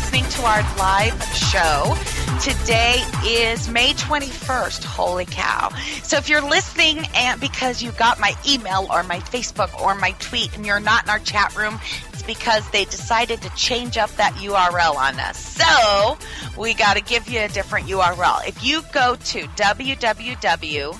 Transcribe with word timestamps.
Listening 0.00 0.24
to 0.30 0.42
our 0.44 0.62
live 0.78 1.22
show, 1.34 1.94
today 2.40 3.02
is 3.26 3.68
May 3.68 3.92
21st. 3.92 4.82
Holy 4.82 5.26
cow. 5.26 5.68
So 6.02 6.16
if 6.16 6.30
you're 6.30 6.40
listening 6.40 7.06
and 7.14 7.38
because 7.38 7.82
you 7.82 7.92
got 7.92 8.18
my 8.18 8.34
email 8.48 8.86
or 8.90 9.02
my 9.02 9.18
Facebook 9.18 9.78
or 9.78 9.94
my 9.94 10.12
tweet 10.12 10.56
and 10.56 10.64
you're 10.64 10.80
not 10.80 11.04
in 11.04 11.10
our 11.10 11.18
chat 11.18 11.54
room, 11.54 11.78
it's 12.14 12.22
because 12.22 12.66
they 12.70 12.86
decided 12.86 13.42
to 13.42 13.50
change 13.56 13.98
up 13.98 14.08
that 14.12 14.32
URL 14.36 14.96
on 14.96 15.20
us. 15.20 15.36
So 15.36 16.16
we 16.58 16.72
got 16.72 16.96
to 16.96 17.02
give 17.02 17.28
you 17.28 17.40
a 17.40 17.48
different 17.48 17.86
URL. 17.86 18.48
If 18.48 18.64
you 18.64 18.80
go 18.92 19.16
to 19.16 19.42
www 19.48 20.98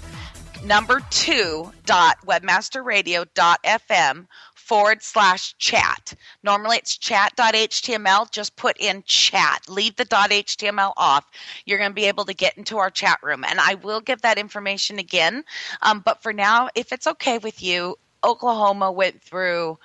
number 0.62 1.00
two 1.08 1.72
dot 1.86 2.18
webmasterradio.fm 2.26 4.26
forward 4.70 5.02
slash 5.02 5.56
chat. 5.58 6.14
Normally 6.44 6.76
it's 6.76 6.96
chat.html. 6.96 8.30
Just 8.30 8.54
put 8.54 8.76
in 8.78 9.02
chat. 9.04 9.62
Leave 9.68 9.96
the 9.96 10.04
.html 10.04 10.92
off. 10.96 11.24
You're 11.66 11.78
going 11.78 11.90
to 11.90 11.94
be 11.94 12.04
able 12.04 12.24
to 12.26 12.34
get 12.34 12.56
into 12.56 12.78
our 12.78 12.88
chat 12.88 13.18
room. 13.20 13.42
And 13.42 13.58
I 13.58 13.74
will 13.74 14.00
give 14.00 14.22
that 14.22 14.38
information 14.38 15.00
again. 15.00 15.42
Um, 15.82 16.02
but 16.04 16.22
for 16.22 16.32
now, 16.32 16.68
if 16.76 16.92
it's 16.92 17.08
okay 17.08 17.38
with 17.38 17.60
you, 17.60 17.96
Oklahoma 18.22 18.92
went 18.92 19.20
through 19.20 19.76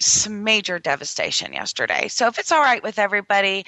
some 0.00 0.42
major 0.42 0.78
devastation 0.78 1.52
yesterday. 1.52 2.08
So 2.08 2.26
if 2.26 2.38
it's 2.38 2.50
all 2.50 2.60
right 2.60 2.82
with 2.82 2.98
everybody, 2.98 3.64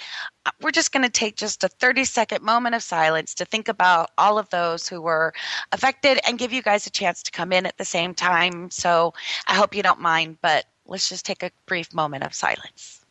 uh, 0.46 0.50
we're 0.60 0.70
just 0.70 0.92
going 0.92 1.04
to 1.04 1.10
take 1.10 1.36
just 1.36 1.62
a 1.62 1.68
30 1.68 2.04
second 2.04 2.42
moment 2.42 2.74
of 2.74 2.82
silence 2.82 3.34
to 3.34 3.44
think 3.44 3.68
about 3.68 4.10
all 4.18 4.38
of 4.38 4.48
those 4.50 4.88
who 4.88 5.00
were 5.00 5.34
affected 5.72 6.18
and 6.26 6.38
give 6.38 6.52
you 6.52 6.62
guys 6.62 6.86
a 6.86 6.90
chance 6.90 7.22
to 7.22 7.30
come 7.30 7.52
in 7.52 7.66
at 7.66 7.76
the 7.76 7.84
same 7.84 8.14
time. 8.14 8.70
So 8.70 9.14
I 9.46 9.54
hope 9.54 9.74
you 9.74 9.82
don't 9.82 10.00
mind, 10.00 10.38
but 10.42 10.64
let's 10.86 11.08
just 11.08 11.26
take 11.26 11.42
a 11.42 11.50
brief 11.66 11.92
moment 11.94 12.24
of 12.24 12.34
silence. 12.34 13.01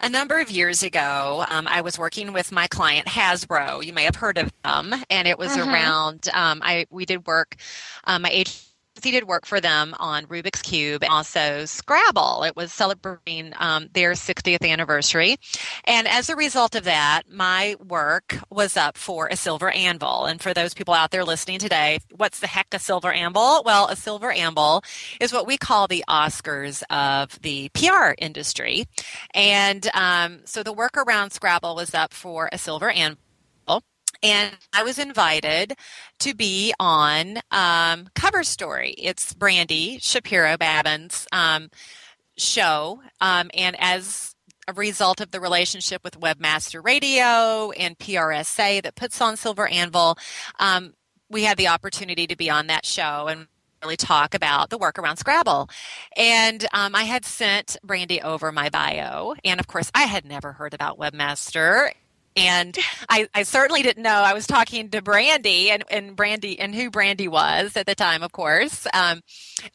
a 0.00 0.08
number 0.08 0.40
of 0.40 0.50
years 0.50 0.82
ago, 0.82 1.44
um, 1.48 1.66
I 1.68 1.80
was 1.80 1.98
working 1.98 2.32
with 2.32 2.52
my 2.52 2.66
client 2.66 3.06
Hasbro. 3.06 3.84
You 3.84 3.92
may 3.92 4.04
have 4.04 4.16
heard 4.16 4.38
of 4.38 4.52
them, 4.62 4.94
and 5.08 5.28
it 5.28 5.38
was 5.38 5.56
mm-hmm. 5.56 5.70
around. 5.70 6.28
Um, 6.34 6.60
I 6.62 6.86
we 6.90 7.06
did 7.06 7.26
work. 7.26 7.56
Um, 8.04 8.22
my 8.22 8.30
age 9.02 9.12
did 9.14 9.24
work 9.24 9.46
for 9.46 9.60
them 9.60 9.94
on 9.98 10.26
Rubik's 10.26 10.62
Cube 10.62 11.02
and 11.02 11.12
also 11.12 11.64
Scrabble. 11.64 12.42
It 12.44 12.56
was 12.56 12.72
celebrating 12.72 13.52
um, 13.58 13.88
their 13.92 14.12
60th 14.12 14.68
anniversary. 14.68 15.36
And 15.84 16.08
as 16.08 16.28
a 16.28 16.36
result 16.36 16.74
of 16.74 16.84
that, 16.84 17.22
my 17.30 17.76
work 17.84 18.38
was 18.50 18.76
up 18.76 18.96
for 18.96 19.28
a 19.28 19.36
silver 19.36 19.70
anvil. 19.70 20.26
And 20.26 20.40
for 20.40 20.54
those 20.54 20.74
people 20.74 20.94
out 20.94 21.10
there 21.10 21.24
listening 21.24 21.58
today, 21.58 21.98
what's 22.16 22.40
the 22.40 22.46
heck 22.46 22.68
a 22.72 22.78
silver 22.78 23.12
anvil? 23.12 23.62
Well, 23.64 23.86
a 23.88 23.96
silver 23.96 24.32
anvil 24.32 24.82
is 25.20 25.32
what 25.32 25.46
we 25.46 25.56
call 25.56 25.86
the 25.86 26.04
Oscars 26.08 26.82
of 26.90 27.40
the 27.42 27.68
PR 27.70 28.14
industry. 28.18 28.86
And 29.34 29.88
um, 29.94 30.40
so 30.44 30.62
the 30.62 30.72
work 30.72 30.96
around 30.96 31.30
Scrabble 31.30 31.76
was 31.76 31.94
up 31.94 32.12
for 32.12 32.48
a 32.52 32.58
silver 32.58 32.90
anvil 32.90 33.23
and 34.24 34.56
I 34.72 34.82
was 34.82 34.98
invited 34.98 35.74
to 36.20 36.34
be 36.34 36.72
on 36.80 37.38
um, 37.50 38.08
Cover 38.14 38.42
Story. 38.42 38.94
It's 38.96 39.34
Brandy 39.34 39.98
Shapiro 40.00 40.56
Babin's 40.56 41.26
um, 41.30 41.68
show, 42.38 43.02
um, 43.20 43.50
and 43.54 43.76
as 43.78 44.34
a 44.66 44.72
result 44.72 45.20
of 45.20 45.30
the 45.30 45.40
relationship 45.40 46.02
with 46.02 46.18
Webmaster 46.18 46.82
Radio 46.82 47.70
and 47.72 47.98
PRSA 47.98 48.82
that 48.82 48.94
puts 48.94 49.20
on 49.20 49.36
Silver 49.36 49.68
Anvil, 49.68 50.16
um, 50.58 50.94
we 51.28 51.44
had 51.44 51.58
the 51.58 51.68
opportunity 51.68 52.26
to 52.26 52.34
be 52.34 52.48
on 52.48 52.68
that 52.68 52.86
show 52.86 53.26
and 53.28 53.46
really 53.82 53.98
talk 53.98 54.34
about 54.34 54.70
the 54.70 54.78
work 54.78 54.98
around 54.98 55.18
Scrabble. 55.18 55.68
And 56.16 56.66
um, 56.72 56.94
I 56.94 57.04
had 57.04 57.26
sent 57.26 57.76
Brandy 57.84 58.22
over 58.22 58.50
my 58.52 58.70
bio, 58.70 59.34
and 59.44 59.60
of 59.60 59.66
course, 59.66 59.90
I 59.94 60.04
had 60.04 60.24
never 60.24 60.52
heard 60.52 60.72
about 60.72 60.98
Webmaster 60.98 61.90
And 62.36 62.76
I, 63.08 63.28
I 63.32 63.44
certainly 63.44 63.82
didn't 63.82 64.02
know. 64.02 64.10
I 64.10 64.34
was 64.34 64.46
talking 64.46 64.88
to 64.90 65.02
Brandy 65.02 65.70
and, 65.70 65.84
and 65.90 66.16
Brandy 66.16 66.58
and 66.58 66.74
who 66.74 66.90
Brandy 66.90 67.28
was 67.28 67.76
at 67.76 67.86
the 67.86 67.94
time, 67.94 68.22
of 68.22 68.32
course, 68.32 68.86
um, 68.92 69.20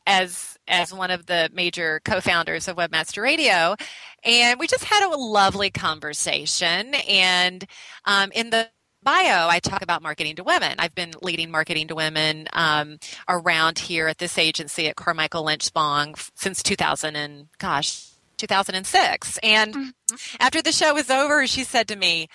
as 0.06 0.58
as 0.68 0.94
one 0.94 1.10
of 1.10 1.26
the 1.26 1.50
major 1.52 2.00
co-founders 2.06 2.68
of 2.68 2.76
Webmaster 2.78 3.24
Radio, 3.24 3.76
and 4.24 4.60
we 4.60 4.68
just 4.68 4.84
had 4.84 5.08
a 5.08 5.16
lovely 5.16 5.72
conversation. 5.72 6.94
And 6.94 7.66
um, 8.06 8.32
in 8.34 8.52
the 8.52 8.70
bio, 9.02 9.48
I 9.48 9.60
talk 9.60 9.82
about 9.82 10.02
marketing 10.02 10.36
to 10.36 10.44
women. 10.44 10.76
I've 10.78 10.96
been 10.96 11.14
leading 11.22 11.52
marketing 11.52 11.88
to 11.88 11.96
women 11.96 12.48
um, 12.54 12.98
around 13.28 13.80
here 13.80 14.08
at 14.08 14.18
this 14.18 14.38
agency 14.38 14.88
at 14.88 14.96
Carmichael 14.96 15.44
Lynch 15.44 15.72
Spong 15.72 16.16
since 16.36 16.62
2000 16.62 17.16
and 17.16 17.48
gosh, 17.58 18.09
2006. 18.40 19.40
And 19.44 19.74
mm-hmm. 19.74 20.16
after 20.40 20.62
the 20.62 20.72
show 20.72 20.94
was 20.94 21.10
over, 21.10 21.46
she 21.48 21.64
said 21.64 21.88
to 21.90 21.96
me, 21.96 22.28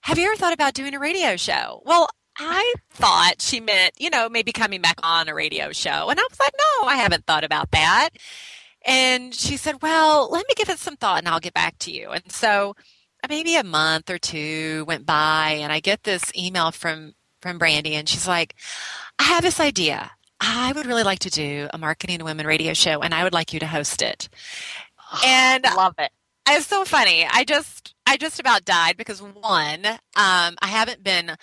"Have 0.00 0.18
you 0.18 0.26
ever 0.26 0.36
thought 0.36 0.52
about 0.52 0.74
doing 0.74 0.94
a 0.94 0.98
radio 0.98 1.36
show?" 1.36 1.82
Well, 1.84 2.08
I 2.38 2.74
thought 2.90 3.42
she 3.42 3.60
meant, 3.60 3.94
you 3.98 4.10
know, 4.10 4.28
maybe 4.28 4.52
coming 4.52 4.80
back 4.80 4.98
on 5.02 5.28
a 5.28 5.34
radio 5.34 5.72
show. 5.72 6.08
And 6.08 6.18
I 6.18 6.26
was 6.30 6.40
like, 6.40 6.54
no, 6.58 6.88
I 6.88 6.96
haven't 6.96 7.26
thought 7.26 7.44
about 7.44 7.70
that. 7.72 8.10
And 8.84 9.34
she 9.34 9.56
said, 9.56 9.82
well, 9.82 10.30
let 10.30 10.46
me 10.48 10.54
give 10.56 10.68
it 10.68 10.78
some 10.78 10.96
thought 10.96 11.18
and 11.18 11.28
I'll 11.28 11.40
get 11.40 11.54
back 11.54 11.78
to 11.80 11.92
you. 11.92 12.10
And 12.10 12.32
so 12.32 12.74
maybe 13.28 13.56
a 13.56 13.64
month 13.64 14.10
or 14.10 14.18
two 14.18 14.84
went 14.86 15.06
by 15.06 15.58
and 15.60 15.72
I 15.72 15.80
get 15.80 16.02
this 16.02 16.32
email 16.36 16.70
from 16.70 17.12
from 17.40 17.58
Brandy 17.58 17.94
and 17.94 18.08
she's 18.08 18.28
like, 18.28 18.54
I 19.18 19.24
have 19.24 19.42
this 19.42 19.58
idea. 19.58 20.12
I 20.40 20.72
would 20.72 20.86
really 20.86 21.02
like 21.02 21.20
to 21.20 21.30
do 21.30 21.68
a 21.72 21.78
marketing 21.78 22.22
women 22.24 22.46
radio 22.46 22.72
show 22.72 23.00
and 23.00 23.12
I 23.12 23.24
would 23.24 23.32
like 23.32 23.52
you 23.52 23.60
to 23.60 23.66
host 23.66 24.00
it. 24.00 24.28
And 25.24 25.64
love 25.76 25.94
it. 25.98 26.10
It's 26.48 26.66
so 26.66 26.84
funny. 26.84 27.26
I 27.30 27.44
just 27.44 27.94
I 28.06 28.16
just 28.16 28.40
about 28.40 28.64
died 28.64 28.96
because 28.96 29.22
one, 29.22 29.86
um, 29.86 29.98
I 30.60 30.66
haven't 30.66 31.04
been 31.04 31.36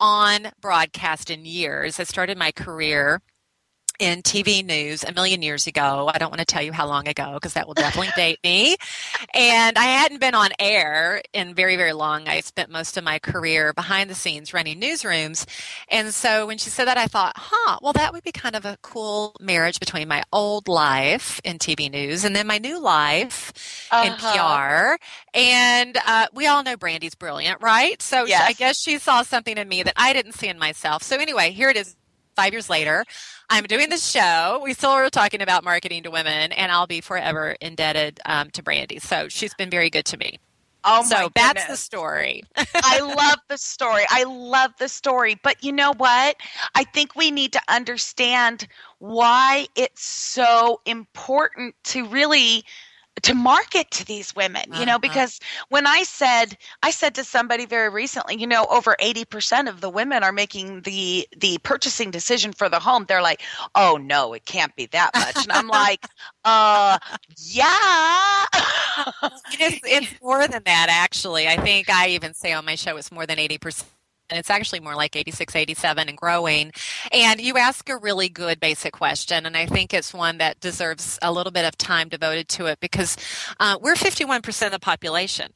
on 0.00 0.48
broadcast 0.60 1.30
in 1.30 1.44
years. 1.44 1.98
I 1.98 2.04
started 2.04 2.38
my 2.38 2.52
career 2.52 3.20
in 3.98 4.22
TV 4.22 4.64
news 4.64 5.04
a 5.04 5.12
million 5.12 5.42
years 5.42 5.66
ago. 5.66 6.10
I 6.12 6.18
don't 6.18 6.30
want 6.30 6.40
to 6.40 6.44
tell 6.44 6.62
you 6.62 6.72
how 6.72 6.86
long 6.86 7.06
ago 7.08 7.34
because 7.34 7.54
that 7.54 7.66
will 7.66 7.74
definitely 7.74 8.12
date 8.16 8.40
me. 8.42 8.76
And 9.32 9.78
I 9.78 9.84
hadn't 9.84 10.20
been 10.20 10.34
on 10.34 10.50
air 10.58 11.22
in 11.32 11.54
very, 11.54 11.76
very 11.76 11.92
long. 11.92 12.28
I 12.28 12.40
spent 12.40 12.70
most 12.70 12.96
of 12.96 13.04
my 13.04 13.18
career 13.18 13.72
behind 13.72 14.10
the 14.10 14.14
scenes 14.14 14.52
running 14.52 14.80
newsrooms. 14.80 15.46
And 15.88 16.12
so 16.12 16.46
when 16.46 16.58
she 16.58 16.70
said 16.70 16.86
that, 16.86 16.98
I 16.98 17.06
thought, 17.06 17.34
huh, 17.36 17.78
well, 17.82 17.92
that 17.92 18.12
would 18.12 18.24
be 18.24 18.32
kind 18.32 18.56
of 18.56 18.64
a 18.64 18.76
cool 18.82 19.34
marriage 19.40 19.78
between 19.78 20.08
my 20.08 20.22
old 20.32 20.68
life 20.68 21.40
in 21.44 21.58
TV 21.58 21.90
news 21.90 22.24
and 22.24 22.34
then 22.34 22.46
my 22.46 22.58
new 22.58 22.80
life 22.80 23.52
uh-huh. 23.90 24.10
in 24.10 24.98
PR. 24.98 25.02
And 25.34 25.98
uh, 26.06 26.26
we 26.32 26.46
all 26.46 26.62
know 26.62 26.76
Brandy's 26.76 27.14
brilliant, 27.14 27.62
right? 27.62 28.00
So 28.02 28.24
yes. 28.24 28.42
I 28.44 28.52
guess 28.52 28.78
she 28.78 28.98
saw 28.98 29.22
something 29.22 29.56
in 29.56 29.68
me 29.68 29.82
that 29.82 29.94
I 29.96 30.12
didn't 30.12 30.32
see 30.32 30.48
in 30.48 30.58
myself. 30.58 31.02
So 31.02 31.16
anyway, 31.16 31.50
here 31.52 31.70
it 31.70 31.76
is 31.76 31.96
five 32.34 32.52
years 32.52 32.70
later. 32.70 33.04
I'm 33.50 33.64
doing 33.64 33.90
this 33.90 34.08
show. 34.08 34.60
We 34.62 34.74
still 34.74 34.90
are 34.90 35.10
talking 35.10 35.42
about 35.42 35.64
marketing 35.64 36.02
to 36.04 36.10
women, 36.10 36.52
and 36.52 36.72
I'll 36.72 36.86
be 36.86 37.00
forever 37.00 37.56
indebted 37.60 38.20
um, 38.26 38.50
to 38.50 38.62
Brandy. 38.62 38.98
So 38.98 39.28
she's 39.28 39.54
been 39.54 39.70
very 39.70 39.90
good 39.90 40.04
to 40.06 40.16
me. 40.16 40.38
Oh 40.86 41.02
so 41.02 41.30
that's 41.34 41.64
the 41.66 41.76
story. 41.76 42.42
I 42.74 43.00
love 43.16 43.38
the 43.48 43.56
story. 43.56 44.04
I 44.10 44.24
love 44.24 44.72
the 44.78 44.88
story. 44.88 45.38
But 45.42 45.62
you 45.64 45.72
know 45.72 45.94
what? 45.96 46.36
I 46.74 46.84
think 46.84 47.16
we 47.16 47.30
need 47.30 47.52
to 47.54 47.60
understand 47.68 48.68
why 48.98 49.66
it's 49.76 50.04
so 50.04 50.80
important 50.84 51.74
to 51.84 52.06
really 52.06 52.64
to 53.22 53.34
market 53.34 53.90
to 53.90 54.04
these 54.04 54.34
women 54.34 54.62
you 54.74 54.84
know 54.84 54.92
uh-huh. 54.92 54.98
because 54.98 55.40
when 55.68 55.86
i 55.86 56.02
said 56.02 56.56
i 56.82 56.90
said 56.90 57.14
to 57.14 57.22
somebody 57.24 57.64
very 57.64 57.88
recently 57.88 58.36
you 58.36 58.46
know 58.46 58.66
over 58.70 58.96
80% 59.00 59.68
of 59.68 59.80
the 59.80 59.88
women 59.88 60.22
are 60.22 60.32
making 60.32 60.80
the 60.82 61.26
the 61.36 61.58
purchasing 61.58 62.10
decision 62.10 62.52
for 62.52 62.68
the 62.68 62.78
home. 62.78 63.04
They're 63.06 63.22
like 63.22 63.42
oh 63.74 63.98
no 64.00 64.32
it 64.32 64.44
can't 64.44 64.74
be 64.76 64.86
that 64.86 65.10
much. 65.14 65.44
And 65.44 65.52
i'm 65.52 65.68
like 65.68 66.06
uh 66.44 66.98
yeah. 67.36 68.44
It's, 69.52 69.80
it's 69.84 70.22
more 70.22 70.46
than 70.46 70.62
that 70.64 70.86
actually. 70.90 71.48
I 71.48 71.56
think 71.56 71.90
i 71.90 72.08
even 72.08 72.34
say 72.34 72.52
on 72.52 72.64
my 72.64 72.74
show 72.74 72.96
it's 72.96 73.12
more 73.12 73.26
than 73.26 73.38
80% 73.38 73.84
and 74.30 74.38
it's 74.38 74.50
actually 74.50 74.80
more 74.80 74.94
like 74.94 75.16
86 75.16 75.54
87 75.54 76.08
and 76.08 76.16
growing 76.16 76.72
and 77.12 77.40
you 77.40 77.56
ask 77.56 77.88
a 77.88 77.96
really 77.96 78.28
good 78.28 78.60
basic 78.60 78.92
question 78.92 79.46
and 79.46 79.56
i 79.56 79.66
think 79.66 79.92
it's 79.92 80.14
one 80.14 80.38
that 80.38 80.60
deserves 80.60 81.18
a 81.22 81.32
little 81.32 81.52
bit 81.52 81.64
of 81.64 81.76
time 81.76 82.08
devoted 82.08 82.48
to 82.50 82.66
it 82.66 82.80
because 82.80 83.16
uh, 83.60 83.78
we're 83.80 83.94
51% 83.94 84.66
of 84.66 84.72
the 84.72 84.78
population 84.78 85.52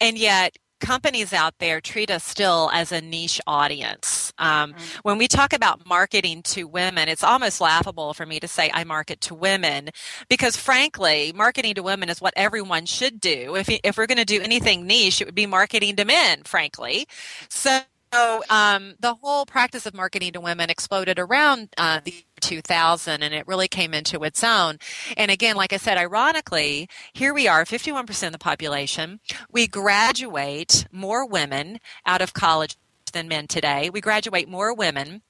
and 0.00 0.18
yet 0.18 0.56
companies 0.82 1.32
out 1.32 1.54
there 1.58 1.80
treat 1.80 2.10
us 2.10 2.24
still 2.24 2.68
as 2.74 2.92
a 2.92 3.00
niche 3.00 3.40
audience. 3.46 4.32
Um, 4.36 4.72
mm-hmm. 4.72 4.98
When 5.02 5.16
we 5.16 5.28
talk 5.28 5.54
about 5.54 5.86
marketing 5.86 6.42
to 6.42 6.64
women, 6.64 7.08
it's 7.08 7.24
almost 7.24 7.60
laughable 7.60 8.12
for 8.12 8.26
me 8.26 8.40
to 8.40 8.48
say 8.48 8.70
I 8.74 8.84
market 8.84 9.20
to 9.22 9.34
women 9.34 9.90
because, 10.28 10.56
frankly, 10.56 11.32
marketing 11.34 11.74
to 11.76 11.82
women 11.82 12.10
is 12.10 12.20
what 12.20 12.34
everyone 12.36 12.84
should 12.84 13.20
do. 13.20 13.56
If, 13.56 13.70
if 13.70 13.96
we're 13.96 14.06
going 14.06 14.18
to 14.18 14.24
do 14.24 14.42
anything 14.42 14.86
niche, 14.86 15.22
it 15.22 15.24
would 15.24 15.34
be 15.34 15.46
marketing 15.46 15.96
to 15.96 16.04
men, 16.04 16.42
frankly. 16.44 17.06
So 17.48 17.80
so 18.12 18.42
um, 18.50 18.94
the 19.00 19.14
whole 19.14 19.46
practice 19.46 19.86
of 19.86 19.94
marketing 19.94 20.32
to 20.32 20.40
women 20.40 20.70
exploded 20.70 21.18
around 21.18 21.68
uh, 21.78 22.00
the 22.04 22.24
2000 22.40 23.22
and 23.22 23.32
it 23.32 23.46
really 23.46 23.68
came 23.68 23.94
into 23.94 24.22
its 24.24 24.44
own. 24.44 24.78
And 25.16 25.30
again, 25.30 25.56
like 25.56 25.72
I 25.72 25.78
said, 25.78 25.96
ironically, 25.96 26.88
here 27.12 27.32
we 27.32 27.48
are, 27.48 27.64
51% 27.64 28.26
of 28.26 28.32
the 28.32 28.38
population. 28.38 29.20
We 29.50 29.66
graduate 29.66 30.86
more 30.92 31.26
women 31.26 31.78
out 32.04 32.20
of 32.20 32.34
college 32.34 32.76
than 33.12 33.28
men 33.28 33.46
today. 33.46 33.90
We 33.90 34.00
graduate 34.00 34.48
more 34.48 34.74
women 34.74 35.22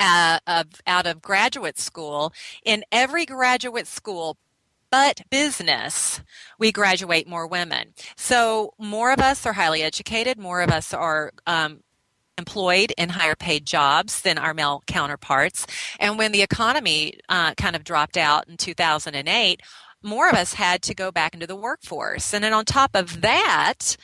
uh, 0.00 0.40
of, 0.46 0.66
out 0.86 1.06
of 1.06 1.22
graduate 1.22 1.78
school. 1.78 2.32
In 2.64 2.84
every 2.90 3.26
graduate 3.26 3.86
school, 3.86 4.38
but 4.90 5.22
business, 5.30 6.20
we 6.58 6.70
graduate 6.70 7.28
more 7.28 7.46
women. 7.46 7.94
So 8.16 8.74
more 8.78 9.12
of 9.12 9.18
us 9.18 9.44
are 9.44 9.54
highly 9.54 9.82
educated, 9.82 10.38
more 10.38 10.60
of 10.60 10.70
us 10.70 10.94
are 10.94 11.32
um, 11.46 11.80
employed 12.38 12.92
in 12.98 13.10
higher 13.10 13.34
paid 13.34 13.66
jobs 13.66 14.22
than 14.22 14.38
our 14.38 14.54
male 14.54 14.82
counterparts. 14.86 15.66
And 15.98 16.18
when 16.18 16.32
the 16.32 16.42
economy 16.42 17.18
uh, 17.28 17.54
kind 17.54 17.76
of 17.76 17.84
dropped 17.84 18.16
out 18.16 18.48
in 18.48 18.56
2008, 18.56 19.62
more 20.02 20.28
of 20.28 20.34
us 20.34 20.52
had 20.52 20.82
to 20.82 20.94
go 20.94 21.10
back 21.10 21.34
into 21.34 21.46
the 21.46 21.56
workforce. 21.56 22.34
And 22.34 22.44
then 22.44 22.52
on 22.52 22.64
top 22.64 22.90
of 22.94 23.22
that, 23.22 23.96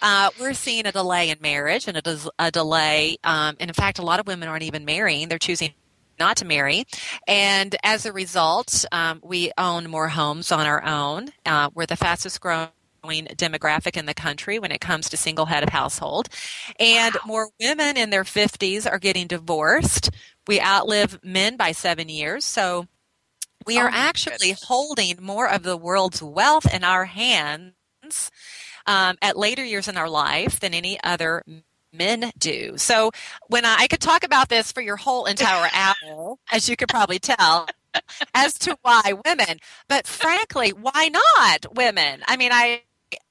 uh, 0.00 0.30
we're 0.38 0.54
seeing 0.54 0.86
a 0.86 0.92
delay 0.92 1.30
in 1.30 1.38
marriage 1.40 1.88
and 1.88 1.96
a, 1.96 2.02
des- 2.02 2.30
a 2.38 2.50
delay. 2.50 3.16
Um, 3.24 3.56
and 3.58 3.68
in 3.68 3.74
fact, 3.74 3.98
a 3.98 4.02
lot 4.02 4.20
of 4.20 4.26
women 4.26 4.48
aren't 4.48 4.62
even 4.62 4.84
marrying, 4.84 5.28
they're 5.28 5.38
choosing 5.38 5.72
not 6.18 6.36
to 6.38 6.44
marry. 6.44 6.84
And 7.26 7.76
as 7.84 8.04
a 8.06 8.12
result, 8.12 8.84
um, 8.92 9.20
we 9.22 9.52
own 9.56 9.88
more 9.88 10.08
homes 10.08 10.50
on 10.50 10.66
our 10.66 10.84
own. 10.84 11.28
Uh, 11.46 11.70
we're 11.74 11.86
the 11.86 11.96
fastest 11.96 12.40
growing 12.40 12.68
demographic 13.08 13.96
in 13.96 14.06
the 14.06 14.14
country 14.14 14.58
when 14.58 14.72
it 14.72 14.80
comes 14.80 15.08
to 15.08 15.16
single 15.16 15.46
head 15.46 15.62
of 15.62 15.70
household. 15.70 16.28
And 16.78 17.14
wow. 17.14 17.20
more 17.26 17.48
women 17.60 17.96
in 17.96 18.10
their 18.10 18.24
50s 18.24 18.90
are 18.90 18.98
getting 18.98 19.26
divorced. 19.26 20.10
We 20.46 20.60
outlive 20.60 21.18
men 21.22 21.56
by 21.56 21.72
seven 21.72 22.08
years. 22.08 22.44
So 22.44 22.86
we 23.66 23.78
are 23.78 23.88
oh 23.88 23.92
actually 23.92 24.48
goodness. 24.50 24.64
holding 24.64 25.16
more 25.20 25.48
of 25.48 25.62
the 25.62 25.76
world's 25.76 26.22
wealth 26.22 26.72
in 26.72 26.84
our 26.84 27.04
hands 27.04 27.72
um, 28.86 29.16
at 29.20 29.36
later 29.36 29.64
years 29.64 29.88
in 29.88 29.96
our 29.96 30.08
life 30.08 30.60
than 30.60 30.74
any 30.74 30.98
other 31.02 31.44
men 31.92 32.32
do. 32.38 32.76
So 32.76 33.10
when 33.48 33.64
I, 33.64 33.76
I 33.80 33.86
could 33.86 34.00
talk 34.00 34.24
about 34.24 34.48
this 34.48 34.72
for 34.72 34.80
your 34.80 34.96
whole 34.96 35.26
entire 35.26 35.68
hour, 35.74 36.36
as 36.50 36.68
you 36.68 36.76
could 36.76 36.88
probably 36.88 37.18
tell, 37.18 37.68
as 38.34 38.54
to 38.60 38.76
why 38.82 39.14
women, 39.24 39.58
but 39.88 40.06
frankly, 40.06 40.70
why 40.70 41.08
not 41.08 41.74
women? 41.74 42.22
I 42.26 42.36
mean, 42.36 42.52
I 42.52 42.82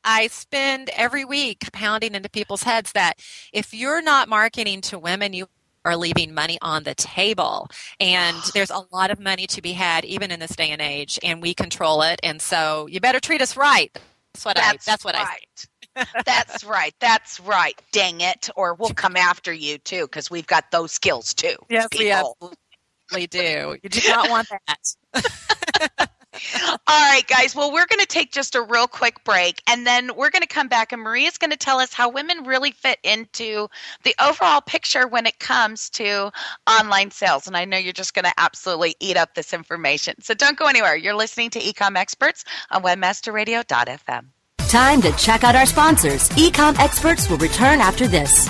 I 0.04 0.28
spend 0.28 0.90
every 0.96 1.26
week 1.26 1.72
pounding 1.72 2.16
into 2.16 2.30
people's 2.30 2.64
heads 2.64 2.92
that 2.94 3.20
if 3.54 3.74
you're 3.74 4.02
not 4.02 4.30
marketing 4.30 4.82
to 4.82 5.00
women, 5.00 5.34
you 5.34 5.48
are 5.86 5.96
leaving 5.96 6.34
money 6.34 6.58
on 6.62 6.84
the 6.84 6.96
table. 6.96 7.70
And 8.00 8.36
ah. 8.38 8.52
there's 8.54 8.72
a 8.72 8.84
lot 8.92 9.10
of 9.10 9.20
money 9.20 9.48
to 9.48 9.62
be 9.62 9.74
had 9.74 10.06
even 10.06 10.32
in 10.32 10.40
this 10.40 10.56
day 10.56 10.70
and 10.72 10.82
age, 10.82 11.20
and 11.24 11.42
we 11.42 11.54
control 11.54 12.02
it. 12.02 12.20
And 12.24 12.42
so 12.42 12.88
you 12.88 13.00
better 13.00 13.20
treat 13.20 13.42
us 13.42 13.56
right. 13.56 13.98
That's 14.34 14.46
what 14.46 14.56
that's 14.56 14.88
I 14.88 14.92
that's 14.92 15.06
what 15.06 15.16
right. 15.16 15.68
I 15.96 16.06
That's 16.26 16.64
right. 16.64 16.94
That's 17.00 17.40
right. 17.40 17.82
Dang 17.92 18.22
it. 18.22 18.50
Or 18.56 18.76
we'll 18.76 18.90
come 18.90 19.16
after 19.16 19.52
you 19.52 19.78
too, 19.80 20.04
because 20.04 20.30
we've 20.30 20.46
got 20.46 20.70
those 20.72 20.92
skills 20.92 21.34
too. 21.34 21.56
Yes, 21.70 21.88
people. 21.90 22.06
we 22.06 22.12
absolutely 22.12 23.28
do. 23.28 23.78
You 23.82 23.90
do 23.90 24.10
not 24.10 24.30
want 24.30 24.48
that. 24.68 26.10
All 26.64 26.78
right, 26.88 27.26
guys. 27.28 27.56
Well, 27.56 27.72
we're 27.72 27.86
going 27.86 28.00
to 28.00 28.08
take 28.08 28.32
just 28.32 28.56
a 28.56 28.62
real 28.62 28.88
quick 28.88 29.24
break 29.24 29.62
and 29.68 29.86
then 29.86 30.12
we're 30.16 30.30
going 30.30 30.42
to 30.42 30.48
come 30.48 30.68
back 30.68 30.92
and 30.92 31.02
Maria's 31.02 31.38
going 31.38 31.52
to 31.52 31.58
tell 31.58 31.80
us 31.80 31.94
how 31.94 32.10
women 32.10 32.44
really 32.44 32.72
fit 32.72 33.00
into 33.04 33.68
the 34.04 34.16
overall 34.22 34.62
picture 34.62 35.08
when 35.08 35.26
it 35.26 35.40
comes 35.40 35.90
to 35.92 36.32
online 36.70 37.12
sales. 37.12 37.48
And 37.48 37.58
I 37.58 37.66
know 37.66 37.78
you're 37.78 37.94
just 37.94 38.14
going 38.14 38.26
to 38.26 38.34
absolutely 38.38 38.96
eat 39.00 39.18
up 39.18 39.36
this 39.36 39.54
information. 39.54 40.16
So 40.22 40.34
don't 40.34 40.58
go 40.58 40.68
anywhere. 40.68 40.96
You're 40.96 41.16
listening 41.16 41.50
to 41.52 41.60
Ecom 41.60 41.96
Experts 41.98 42.44
on 42.72 42.84
webmasterradio.fm. 42.84 44.26
Time 44.70 45.02
to 45.02 45.12
check 45.14 45.44
out 45.46 45.56
our 45.56 45.66
sponsors. 45.66 46.30
Ecom 46.32 46.78
experts 46.78 47.30
will 47.30 47.38
return 47.38 47.80
after 47.80 48.06
this. 48.06 48.50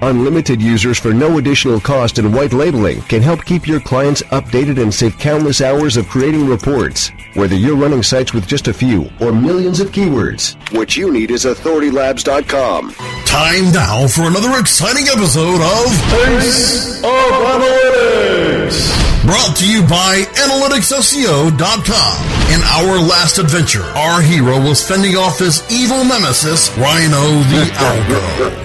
Unlimited 0.00 0.62
users 0.62 0.96
for 0.98 1.12
no 1.12 1.38
additional 1.38 1.80
cost 1.80 2.18
and 2.18 2.32
white 2.32 2.52
labeling 2.52 3.00
can 3.02 3.20
help 3.20 3.44
keep 3.44 3.66
your 3.66 3.80
clients 3.80 4.22
updated 4.24 4.80
and 4.80 4.94
save 4.94 5.18
countless 5.18 5.60
hours 5.60 5.96
of 5.96 6.06
creating 6.08 6.46
reports. 6.48 7.10
Whether 7.34 7.56
you're 7.56 7.74
running 7.76 8.02
sites 8.04 8.32
with 8.32 8.46
just 8.46 8.68
a 8.68 8.72
few 8.72 9.10
or 9.20 9.32
millions 9.32 9.80
of 9.80 9.90
keywords, 9.90 10.54
what 10.72 10.96
you 10.96 11.10
need 11.12 11.30
is 11.32 11.44
authoritylabs.com. 11.44 12.92
Time 13.26 13.72
now 13.72 14.06
for 14.06 14.22
another 14.22 14.58
exciting 14.60 15.08
episode 15.08 15.60
of 15.60 15.86
Ace 16.28 16.98
of 16.98 17.32
Analytics. 17.52 18.78
Brought 19.26 19.56
to 19.58 19.66
you 19.70 19.82
by 19.82 20.22
AnalyticsSEO.com. 20.36 22.14
In 22.54 22.60
our 22.62 22.98
last 22.98 23.38
adventure, 23.38 23.82
our 23.82 24.22
hero 24.22 24.58
was 24.60 24.80
fending 24.86 25.16
off 25.16 25.38
his 25.40 25.60
evil 25.70 26.04
nemesis, 26.04 26.70
Rhino 26.78 27.42
the 27.50 27.68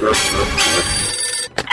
Algo. 0.03 1.02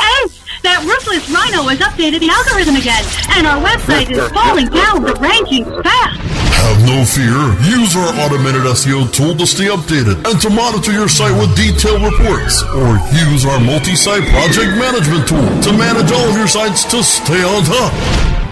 Ace! 0.01 0.41
That 0.63 0.85
ruthless 0.85 1.25
rhino 1.33 1.65
has 1.73 1.81
updated 1.81 2.21
the 2.21 2.29
algorithm 2.29 2.77
again, 2.77 3.01
and 3.37 3.47
our 3.49 3.61
website 3.61 4.13
is 4.13 4.21
falling 4.33 4.69
down 4.69 5.05
the 5.05 5.17
rankings 5.17 5.69
fast. 5.85 6.21
Have 6.61 6.85
no 6.85 7.01
fear. 7.09 7.57
Use 7.65 7.97
our 7.97 8.13
automated 8.21 8.69
SEO 8.69 9.09
tool 9.09 9.33
to 9.41 9.47
stay 9.49 9.73
updated 9.73 10.21
and 10.29 10.37
to 10.45 10.51
monitor 10.53 10.93
your 10.93 11.09
site 11.09 11.33
with 11.33 11.57
detailed 11.57 12.05
reports. 12.05 12.61
Or 12.77 13.01
use 13.17 13.49
our 13.49 13.59
multi-site 13.59 14.29
project 14.29 14.77
management 14.77 15.25
tool 15.25 15.49
to 15.65 15.71
manage 15.73 16.13
all 16.13 16.29
of 16.29 16.37
your 16.37 16.47
sites 16.49 16.85
to 16.93 17.03
stay 17.03 17.41
on 17.41 17.65
top. 17.65 17.93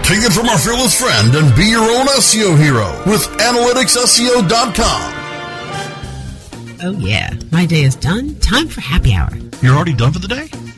Take 0.01 0.25
it 0.25 0.33
from 0.33 0.49
our 0.49 0.57
fearless 0.57 0.97
friend 0.97 1.29
and 1.35 1.53
be 1.55 1.69
your 1.69 1.85
own 1.85 2.07
SEO 2.17 2.57
hero 2.57 2.89
with 3.05 3.21
AnalyticsSEO.com. 3.37 5.15
Oh, 6.81 6.97
yeah. 6.97 7.29
My 7.51 7.65
day 7.67 7.83
is 7.83 7.95
done. 7.95 8.33
Time 8.39 8.67
for 8.67 8.81
happy 8.81 9.13
hour. 9.13 9.29
You're 9.61 9.75
already 9.75 9.93
done 9.93 10.13
for 10.13 10.19
the 10.19 10.27
day? 10.27 10.49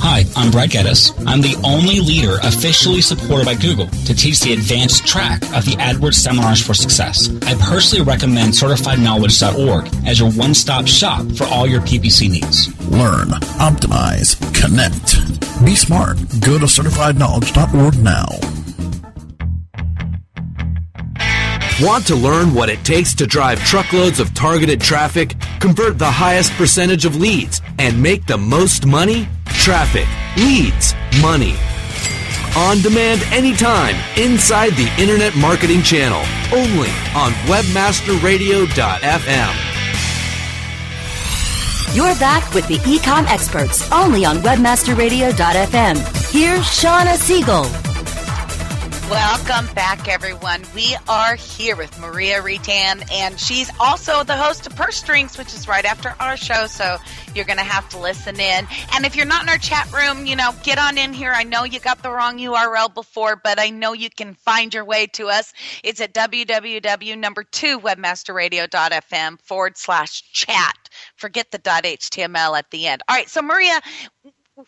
Hi, 0.00 0.24
I'm 0.36 0.50
Brad 0.50 0.70
Geddes. 0.70 1.12
I'm 1.26 1.40
the 1.40 1.56
only 1.64 2.00
leader 2.00 2.38
officially 2.42 3.00
supported 3.00 3.44
by 3.44 3.54
Google 3.54 3.88
to 3.88 4.14
teach 4.14 4.40
the 4.40 4.52
advanced 4.52 5.06
track 5.06 5.42
of 5.54 5.64
the 5.64 5.76
AdWords 5.78 6.14
Seminars 6.14 6.64
for 6.64 6.72
Success. 6.72 7.28
I 7.42 7.54
personally 7.54 8.04
recommend 8.04 8.52
CertifiedKnowledge.org 8.52 10.06
as 10.06 10.20
your 10.20 10.30
one-stop 10.30 10.86
shop 10.86 11.26
for 11.32 11.44
all 11.44 11.66
your 11.66 11.80
PPC 11.80 12.30
needs. 12.30 12.68
Learn, 12.90 13.28
optimize, 13.58 14.38
connect. 14.54 15.64
Be 15.64 15.74
smart. 15.74 16.16
Go 16.40 16.58
to 16.58 16.66
CertifiedKnowledge.org 16.66 17.98
now. 17.98 18.26
Want 21.80 22.06
to 22.08 22.16
learn 22.16 22.54
what 22.54 22.68
it 22.68 22.84
takes 22.84 23.14
to 23.14 23.26
drive 23.26 23.64
truckloads 23.64 24.18
of 24.18 24.34
targeted 24.34 24.80
traffic, 24.80 25.36
convert 25.60 25.96
the 25.98 26.10
highest 26.10 26.52
percentage 26.54 27.04
of 27.04 27.14
leads, 27.14 27.60
and 27.78 28.02
make 28.02 28.26
the 28.26 28.36
most 28.36 28.84
money? 28.84 29.28
Traffic, 29.68 30.08
leads, 30.38 30.94
money. 31.20 31.52
On 32.56 32.80
demand 32.80 33.22
anytime 33.24 33.94
inside 34.16 34.72
the 34.76 34.90
Internet 34.98 35.36
Marketing 35.36 35.82
Channel. 35.82 36.22
Only 36.54 36.88
on 37.14 37.32
WebmasterRadio.fm. 37.44 39.54
You're 41.94 42.16
back 42.16 42.54
with 42.54 42.66
the 42.66 42.78
Ecom 42.78 43.26
experts 43.26 43.92
only 43.92 44.24
on 44.24 44.38
WebmasterRadio.fm. 44.38 46.32
Here's 46.32 46.64
Shauna 46.64 47.18
Siegel. 47.18 47.66
Welcome 49.10 49.72
back, 49.74 50.06
everyone. 50.06 50.62
We 50.74 50.94
are 51.08 51.34
here 51.34 51.76
with 51.76 51.98
Maria 51.98 52.42
Reitan, 52.42 53.10
and 53.10 53.40
she's 53.40 53.70
also 53.80 54.22
the 54.22 54.36
host 54.36 54.66
of 54.66 54.76
Purse 54.76 54.96
Strings, 54.96 55.38
which 55.38 55.54
is 55.54 55.66
right 55.66 55.86
after 55.86 56.14
our 56.20 56.36
show. 56.36 56.66
So 56.66 56.98
you're 57.34 57.46
going 57.46 57.58
to 57.58 57.64
have 57.64 57.88
to 57.90 57.98
listen 57.98 58.38
in. 58.38 58.66
And 58.92 59.06
if 59.06 59.16
you're 59.16 59.24
not 59.24 59.44
in 59.44 59.48
our 59.48 59.56
chat 59.56 59.90
room, 59.94 60.26
you 60.26 60.36
know, 60.36 60.54
get 60.62 60.78
on 60.78 60.98
in 60.98 61.14
here. 61.14 61.32
I 61.32 61.44
know 61.44 61.64
you 61.64 61.80
got 61.80 62.02
the 62.02 62.10
wrong 62.10 62.38
URL 62.38 62.92
before, 62.92 63.40
but 63.42 63.58
I 63.58 63.70
know 63.70 63.94
you 63.94 64.10
can 64.10 64.34
find 64.34 64.74
your 64.74 64.84
way 64.84 65.06
to 65.14 65.28
us. 65.28 65.54
It's 65.82 66.02
at 66.02 66.12
www 66.12 67.18
number 67.18 67.44
two 67.44 67.80
webmasterradio.fm 67.80 69.40
forward 69.40 69.78
slash 69.78 70.22
chat. 70.32 70.76
Forget 71.16 71.50
the 71.50 71.58
.html 71.58 72.58
at 72.58 72.70
the 72.70 72.86
end. 72.86 73.02
All 73.08 73.16
right, 73.16 73.28
so 73.28 73.40
Maria, 73.40 73.80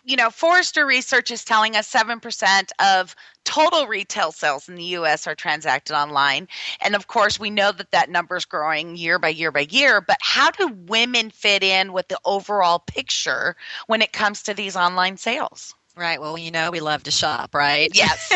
you 0.05 0.17
know, 0.17 0.31
Forrester 0.31 0.87
research 0.87 1.31
is 1.31 1.45
telling 1.45 1.77
us 1.77 1.91
7% 1.93 2.71
of 2.79 3.15
total 3.45 3.87
retail 3.87 4.33
sales 4.33 4.69
in 4.69 4.75
the 4.77 4.85
US 4.85 5.27
are 5.27 5.35
transacted 5.35 5.95
online. 5.95 6.49
And 6.81 6.95
of 6.95 7.07
course, 7.07 7.41
we 7.41 7.51
know 7.51 7.73
that 7.73 7.91
that 7.91 8.11
number 8.11 8.37
is 8.37 8.45
growing 8.45 8.97
year 8.97 9.19
by 9.19 9.29
year 9.29 9.51
by 9.51 9.67
year. 9.71 10.01
But 10.01 10.19
how 10.21 10.51
do 10.51 10.69
women 10.87 11.31
fit 11.31 11.63
in 11.63 11.93
with 11.93 12.09
the 12.09 12.19
overall 12.25 12.79
picture 12.79 13.57
when 13.87 14.03
it 14.03 14.13
comes 14.13 14.43
to 14.45 14.55
these 14.55 14.77
online 14.77 15.17
sales? 15.17 15.75
Right. 15.97 16.21
Well, 16.21 16.39
you 16.39 16.51
know, 16.51 16.71
we 16.71 16.81
love 16.81 17.03
to 17.03 17.11
shop, 17.11 17.55
right? 17.55 17.91
Yes. 17.93 18.31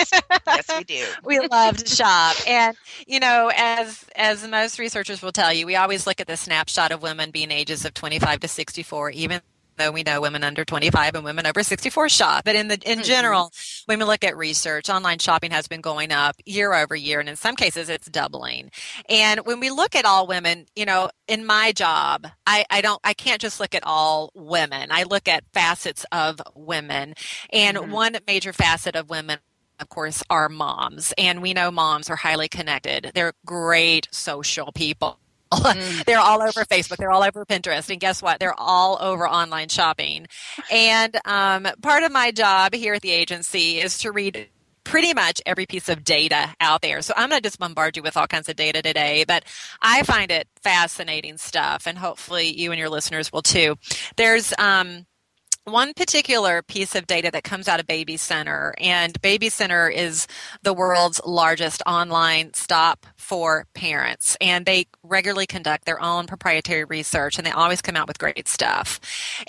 yes, 0.47 0.67
we 0.77 0.85
do. 0.85 1.07
we 1.25 1.39
love 1.49 1.77
to 1.77 1.87
shop. 1.87 2.37
And, 2.49 2.77
you 3.07 3.21
know, 3.21 3.51
as 3.57 4.05
as 4.17 4.47
most 4.47 4.79
researchers 4.79 5.23
will 5.23 5.33
tell 5.33 5.53
you, 5.53 5.65
we 5.65 5.77
always 5.77 6.07
look 6.07 6.21
at 6.21 6.27
the 6.27 6.37
snapshot 6.37 6.91
of 6.91 7.01
women 7.01 7.31
being 7.31 7.53
ages 7.53 7.85
of 7.85 7.95
25 7.95 8.41
to 8.41 8.49
64, 8.49 9.11
even 9.13 9.41
though 9.77 9.93
we 9.93 10.03
know 10.05 10.21
women 10.21 10.45
under 10.45 10.65
25 10.65 11.15
and 11.17 11.25
women 11.25 11.47
over 11.47 11.63
64 11.63 12.09
shop. 12.11 12.45
But 12.45 12.57
in 12.57 12.69
the 12.69 12.79
in 12.91 13.01
Mm-hmm. 13.01 13.03
general, 13.03 13.53
when 13.87 13.99
we 13.99 14.05
look 14.05 14.25
at 14.25 14.37
research, 14.37 14.91
online 14.91 15.19
shopping 15.19 15.51
has 15.53 15.69
been 15.69 15.81
going 15.83 16.13
up 16.13 16.37
year 16.47 16.75
over 16.75 16.97
year, 16.97 17.21
and 17.21 17.29
in 17.29 17.37
some 17.37 17.57
cases, 17.57 17.89
it's 17.89 18.09
doubling. 18.09 18.71
And 19.09 19.41
when 19.47 19.61
we 19.61 19.71
look 19.71 19.95
at 19.97 20.05
all 20.07 20.27
women, 20.27 20.67
you 20.77 20.87
know, 20.87 21.11
in 21.29 21.47
my 21.47 21.73
job, 21.73 22.27
I, 22.47 22.65
I 22.71 22.81
don't, 22.83 23.01
I 23.05 23.15
can't 23.15 23.41
just 23.41 23.61
look 23.61 23.75
at 23.75 23.83
all 23.87 24.31
women. 24.35 24.91
I 24.93 25.05
look 25.05 25.29
at 25.29 25.45
facets 25.55 26.07
of 26.13 26.41
women, 26.55 27.15
and 27.53 27.77
Mhm. 27.79 27.91
one 27.91 28.17
major 28.27 28.53
facet 28.53 28.97
of 28.97 29.11
women 29.11 29.39
of 29.81 29.89
course, 29.89 30.23
are 30.31 30.49
moms. 30.49 31.13
And 31.19 31.43
we 31.43 31.53
know 31.55 31.71
moms 31.71 32.11
are 32.11 32.17
highly 32.17 32.49
connected. 32.49 33.11
They're 33.15 33.35
great 33.45 34.09
social 34.13 34.73
people. 34.73 35.19
Mm. 35.57 36.05
they're 36.05 36.19
all 36.19 36.43
over 36.43 36.65
Facebook. 36.65 36.97
They're 36.97 37.11
all 37.11 37.23
over 37.23 37.45
Pinterest. 37.45 37.91
And 37.91 38.01
guess 38.01 38.23
what? 38.23 38.41
They're 38.41 38.59
all 38.59 38.99
over 39.01 39.29
online 39.29 39.69
shopping. 39.69 40.27
And 40.71 41.19
um, 41.25 41.67
part 41.83 42.03
of 42.03 42.13
my 42.13 42.31
job 42.31 42.75
here 42.75 42.95
at 42.95 43.03
the 43.03 43.11
agency 43.11 43.81
is 43.81 43.99
to 43.99 44.13
read 44.13 44.49
pretty 44.85 45.15
much 45.15 45.41
every 45.47 45.67
piece 45.67 45.89
of 45.89 46.05
data 46.05 46.55
out 46.61 46.83
there. 46.83 47.01
So 47.03 47.15
I'm 47.17 47.31
going 47.31 47.41
to 47.41 47.47
just 47.47 47.59
bombard 47.59 47.97
you 47.97 48.03
with 48.03 48.17
all 48.17 48.27
kinds 48.27 48.49
of 48.49 48.57
data 48.57 48.83
today, 48.83 49.25
but 49.27 49.45
I 49.81 50.03
find 50.03 50.31
it 50.31 50.47
fascinating 50.63 51.39
stuff. 51.39 51.87
And 51.87 51.97
hopefully 51.99 52.55
you 52.55 52.71
and 52.71 52.79
your 52.79 52.91
listeners 52.91 53.33
will 53.33 53.43
too. 53.43 53.77
There's, 54.17 54.53
um, 54.59 55.07
one 55.65 55.95
particular 55.95 56.61
piece 56.63 56.95
of 56.95 57.07
data 57.07 57.31
that 57.31 57.43
comes 57.43 57.69
out 57.69 57.81
of 57.81 57.87
Baby 57.87 58.19
Center, 58.19 58.75
and 58.79 59.21
Baby 59.23 59.49
Center 59.49 59.89
is 59.89 60.27
the 60.63 60.75
world's 60.75 61.23
largest 61.25 61.83
online 61.87 62.53
stop 62.53 63.07
for 63.25 63.67
parents, 63.73 64.37
and 64.41 64.67
they 64.67 64.87
regularly 65.03 65.47
conduct 65.47 65.87
their 65.87 66.01
own 66.01 66.27
proprietary 66.27 66.85
research, 66.85 67.39
and 67.39 67.47
they 67.47 67.51
always 67.51 67.81
come 67.81 67.97
out 67.97 68.07
with 68.07 68.19
great 68.19 68.47
stuff. 68.47 69.01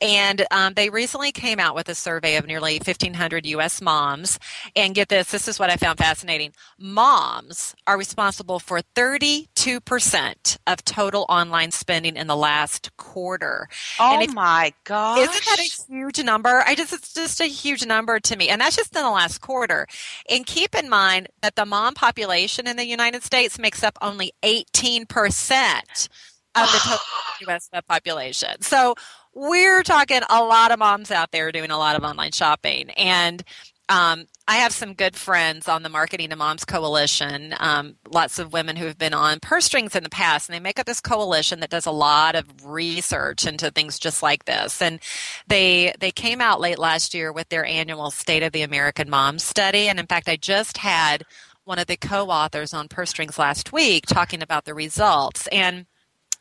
And 0.01 0.45
um, 0.49 0.73
they 0.75 0.89
recently 0.89 1.33
came 1.33 1.59
out 1.59 1.75
with 1.75 1.89
a 1.89 1.95
survey 1.95 2.37
of 2.37 2.47
nearly 2.47 2.75
1,500 2.75 3.45
U.S. 3.47 3.81
moms, 3.81 4.39
and 4.75 4.95
get 4.95 5.09
this, 5.09 5.31
this 5.31 5.47
is 5.49 5.59
what 5.59 5.69
I 5.69 5.75
found 5.75 5.97
fascinating. 5.97 6.53
Moms 6.79 7.75
are 7.85 7.97
responsible 7.97 8.59
for 8.59 8.79
32% 8.95 10.57
of 10.67 10.85
total 10.85 11.25
online 11.27 11.71
spending 11.71 12.15
in 12.15 12.27
the 12.27 12.35
last 12.35 12.95
quarter. 12.95 13.67
Oh 13.99 14.21
if- 14.21 14.33
my 14.33 14.73
god 14.85 15.19
isn't 15.19 15.45
that 15.45 15.59
a 15.59 15.91
huge 15.91 16.23
number? 16.23 16.63
I 16.65 16.75
just 16.75 16.93
it's 16.93 17.13
just 17.13 17.41
a 17.41 17.45
huge 17.45 17.85
number 17.85 18.19
to 18.19 18.35
me. 18.35 18.49
And 18.49 18.61
that's 18.61 18.75
just 18.75 18.95
in 18.95 19.03
the 19.03 19.09
last 19.09 19.41
quarter. 19.41 19.87
And 20.29 20.45
keep 20.45 20.75
in 20.75 20.89
mind 20.89 21.27
that 21.41 21.55
the 21.55 21.65
mom 21.65 21.93
population 21.93 22.67
in 22.67 22.77
the 22.77 22.85
United 22.85 23.23
States 23.23 23.57
makes 23.65 23.83
up 23.83 23.97
only 23.99 24.31
18% 24.43 26.09
of 26.53 26.71
the 26.71 26.77
total 26.83 26.99
US 27.49 27.67
population. 27.87 28.61
So 28.61 28.93
we're 29.33 29.81
talking 29.81 30.21
a 30.29 30.43
lot 30.43 30.71
of 30.71 30.77
moms 30.77 31.09
out 31.09 31.31
there 31.31 31.51
doing 31.51 31.71
a 31.71 31.77
lot 31.79 31.95
of 31.95 32.03
online 32.03 32.31
shopping. 32.31 32.91
And 32.91 33.43
um, 33.89 34.25
I 34.47 34.57
have 34.57 34.71
some 34.71 34.93
good 34.93 35.15
friends 35.15 35.67
on 35.67 35.81
the 35.81 35.89
Marketing 35.89 36.29
to 36.29 36.35
Moms 36.35 36.63
Coalition. 36.63 37.55
Um, 37.59 37.95
lots 38.07 38.37
of 38.37 38.53
women 38.53 38.75
who 38.75 38.85
have 38.85 38.99
been 38.99 39.15
on 39.15 39.39
purse 39.39 39.65
strings 39.65 39.95
in 39.95 40.03
the 40.03 40.09
past, 40.09 40.47
and 40.47 40.55
they 40.55 40.59
make 40.59 40.77
up 40.79 40.85
this 40.85 41.01
coalition 41.01 41.59
that 41.61 41.71
does 41.71 41.87
a 41.87 41.91
lot 41.91 42.35
of 42.35 42.45
research 42.63 43.47
into 43.47 43.71
things 43.71 43.97
just 43.97 44.21
like 44.21 44.45
this. 44.45 44.79
And 44.79 44.99
they 45.47 45.93
they 45.99 46.11
came 46.11 46.39
out 46.39 46.61
late 46.61 46.79
last 46.79 47.15
year 47.15 47.31
with 47.31 47.49
their 47.49 47.65
annual 47.65 48.11
State 48.11 48.43
of 48.43 48.53
the 48.53 48.61
American 48.61 49.09
Mom 49.09 49.39
study. 49.39 49.87
And 49.87 49.99
in 49.99 50.05
fact, 50.05 50.29
I 50.29 50.35
just 50.35 50.77
had 50.77 51.23
one 51.65 51.79
of 51.79 51.87
the 51.87 51.97
co-authors 51.97 52.73
on 52.73 52.87
purse 52.87 53.09
strings 53.09 53.37
last 53.37 53.73
week 53.73 54.05
talking 54.05 54.41
about 54.41 54.65
the 54.65 54.73
results 54.73 55.47
and 55.47 55.85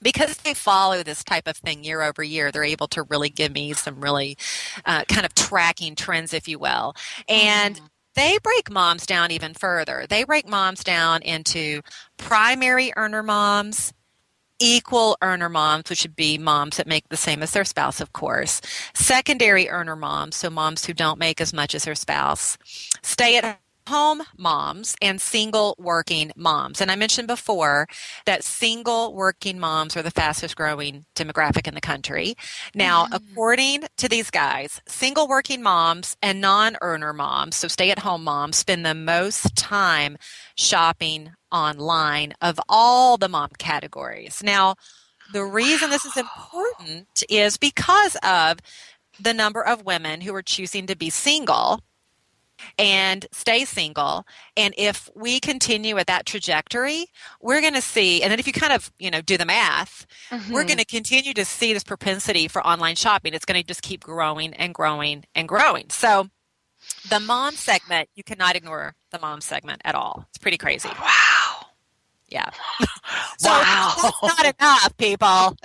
because 0.03 0.37
they 0.39 0.55
follow 0.55 1.03
this 1.03 1.25
type 1.25 1.49
of 1.49 1.57
thing 1.57 1.83
year 1.83 2.03
over 2.03 2.23
year, 2.23 2.53
they're 2.53 2.63
able 2.63 2.89
to 2.89 3.03
really 3.05 3.31
give 3.31 3.53
me 3.53 3.73
some 3.73 4.01
really 4.01 4.37
uh, 4.85 5.03
kind 5.09 5.25
of 5.25 5.35
tracking 5.35 5.97
trends, 5.97 6.35
if 6.35 6.47
you 6.47 6.59
will. 6.59 6.95
And 7.27 7.77
mm. 7.77 7.89
they 8.15 8.39
break 8.43 8.71
moms 8.71 9.07
down 9.07 9.31
even 9.31 9.55
further. 9.55 10.05
They 10.09 10.25
break 10.25 10.47
moms 10.47 10.85
down 10.85 11.23
into 11.23 11.81
primary 12.19 12.93
earner 12.97 13.23
moms, 13.23 13.95
equal 14.59 15.17
earner 15.23 15.49
moms, 15.49 15.89
which 15.89 16.05
would 16.05 16.17
be 16.17 16.39
moms 16.39 16.77
that 16.77 16.87
make 16.87 17.09
the 17.09 17.17
same 17.17 17.43
as 17.43 17.53
their 17.53 17.65
spouse, 17.65 18.01
of 18.01 18.13
course, 18.13 18.61
secondary 18.95 19.69
earner 19.69 19.97
moms, 19.97 20.37
so 20.37 20.51
moms 20.51 20.85
who 20.85 20.93
don't 20.93 21.19
make 21.19 21.41
as 21.41 21.53
much 21.53 21.75
as 21.75 21.85
their 21.85 21.95
spouse, 21.95 22.59
stay 23.03 23.39
at 23.39 23.59
home 23.89 24.23
moms 24.37 24.97
and 25.03 25.21
single 25.21 25.75
working 25.79 26.33
moms. 26.37 26.81
And 26.81 26.91
I 26.91 26.97
mentioned 26.97 27.29
before 27.29 27.87
that 28.27 28.45
single 28.45 29.15
working 29.15 29.59
moms 29.59 29.97
are 29.97 30.03
the 30.03 30.11
fastest 30.11 30.57
growing 30.57 31.05
demographic 31.15 31.67
in 31.69 31.75
the 31.75 31.81
country. 31.81 32.35
Now, 32.75 33.07
mm. 33.07 33.15
according 33.17 33.85
to 33.99 34.09
these 34.09 34.31
guys, 34.31 34.81
single 34.87 35.29
working 35.29 35.63
moms 35.63 36.17
and 36.23 36.41
non 36.41 36.77
earner 36.81 37.13
moms, 37.13 37.57
so 37.57 37.69
stay 37.69 37.91
at 37.91 37.99
home 37.99 38.25
moms, 38.25 38.57
spend 38.57 38.85
the 38.85 38.95
most 38.95 39.55
time 39.57 40.17
shopping 40.57 41.33
online 41.53 42.33
of 42.41 42.59
all 42.69 43.17
the 43.17 43.29
mom 43.29 43.51
categories. 43.59 44.43
Now, 44.43 44.75
the 45.33 45.45
reason 45.45 45.91
this 45.91 46.05
is 46.05 46.17
important 46.17 47.23
is 47.29 47.57
because 47.57 48.17
of 48.23 48.59
the 49.21 49.33
number 49.33 49.65
of 49.65 49.85
women 49.85 50.21
who 50.21 50.35
are 50.35 50.43
choosing 50.43 50.87
to 50.87 50.97
be 50.97 51.11
single 51.11 51.81
and 52.79 53.27
stay 53.33 53.65
single. 53.65 54.27
And 54.57 54.75
if 54.77 55.11
we 55.15 55.41
continue 55.41 55.99
at 55.99 56.07
that 56.07 56.27
trajectory 56.27 57.07
we're 57.41 57.61
going 57.61 57.75
to 57.75 57.81
see 57.81 58.23
and 58.23 58.31
then 58.31 58.39
if 58.39 58.47
you 58.47 58.53
kind 58.53 58.73
of 58.73 58.93
you 58.99 59.11
know 59.11 59.21
do 59.21 59.37
the 59.37 59.45
math 59.45 60.07
mm-hmm. 60.31 60.53
we're 60.53 60.65
going 60.65 60.79
to 60.79 60.85
continue 60.85 61.35
to 61.35 61.45
see 61.45 61.73
this 61.73 61.85
propensity 61.85 62.49
for 62.49 62.65
online 62.67 62.97
shopping. 62.97 63.35
It's 63.35 63.45
going 63.45 63.61
to 63.61 63.67
just 63.67 63.83
keep 63.83 64.03
growing 64.03 64.55
and 64.55 64.75
growing 64.75 65.25
and 65.35 65.49
growing. 65.49 65.91
So 65.91 66.29
the 67.09 67.21
mom 67.21 67.55
segment 67.55 68.09
you 68.15 68.25
cannot 68.25 68.57
ignore 68.57 68.95
the 69.11 69.19
mom 69.19 69.41
segment 69.41 69.83
at 69.85 69.95
all. 69.95 70.27
It's 70.31 70.39
pretty 70.39 70.59
crazy. 70.59 70.91
Wow 71.01 71.44
yeah. 72.35 72.51
so 73.39 73.49
wow. 73.49 73.95
that's 74.03 74.23
not 74.23 74.55
enough, 74.61 74.97
people. 74.97 75.57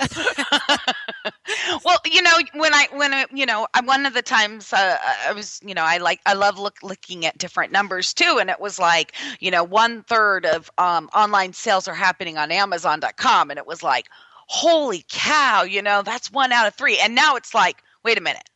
well, 1.83 1.97
you 2.05 2.21
know, 2.21 2.38
when 2.53 2.73
I 2.73 2.88
when 2.93 3.13
I, 3.13 3.25
you 3.33 3.45
know, 3.45 3.67
I, 3.73 3.81
one 3.81 4.05
of 4.05 4.13
the 4.13 4.21
times 4.21 4.71
uh, 4.71 4.97
I 5.27 5.33
was, 5.33 5.59
you 5.65 5.73
know, 5.73 5.83
I 5.83 5.97
like 5.97 6.21
I 6.27 6.33
love 6.33 6.59
look, 6.59 6.77
looking 6.83 7.25
at 7.25 7.38
different 7.38 7.71
numbers 7.71 8.13
too, 8.13 8.38
and 8.39 8.49
it 8.51 8.59
was 8.59 8.77
like, 8.77 9.15
you 9.39 9.49
know, 9.49 9.63
one 9.63 10.03
third 10.03 10.45
of 10.45 10.69
um, 10.77 11.09
online 11.15 11.53
sales 11.53 11.88
are 11.88 11.95
happening 11.95 12.38
on 12.38 12.51
Amazon.com, 12.51 13.49
and 13.49 13.57
it 13.57 13.65
was 13.65 13.81
like, 13.81 14.07
holy 14.47 15.03
cow, 15.09 15.63
you 15.63 15.81
know, 15.81 16.03
that's 16.03 16.31
one 16.31 16.51
out 16.51 16.67
of 16.67 16.75
three, 16.75 16.99
and 16.99 17.15
now 17.15 17.35
it's 17.35 17.53
like, 17.55 17.83
wait 18.03 18.17
a 18.17 18.21
minute, 18.21 18.49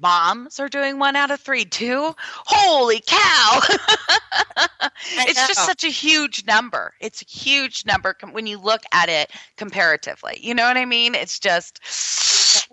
moms 0.00 0.60
are 0.60 0.68
doing 0.68 0.98
one 0.98 1.16
out 1.16 1.30
of 1.30 1.40
three 1.40 1.64
too. 1.64 2.14
Holy 2.18 3.00
cow! 3.06 3.60
it's 5.18 5.46
just 5.46 5.64
such 5.64 5.84
a 5.84 5.88
huge 5.88 6.46
number. 6.46 6.94
It's 7.00 7.22
a 7.22 7.26
huge 7.26 7.86
number 7.86 8.16
when 8.32 8.46
you 8.46 8.58
look 8.58 8.82
at 8.92 9.08
it 9.08 9.30
comparatively. 9.56 10.38
You 10.40 10.54
know 10.54 10.66
what 10.66 10.76
I 10.76 10.84
mean? 10.84 11.14
It's 11.14 11.38
just 11.38 11.80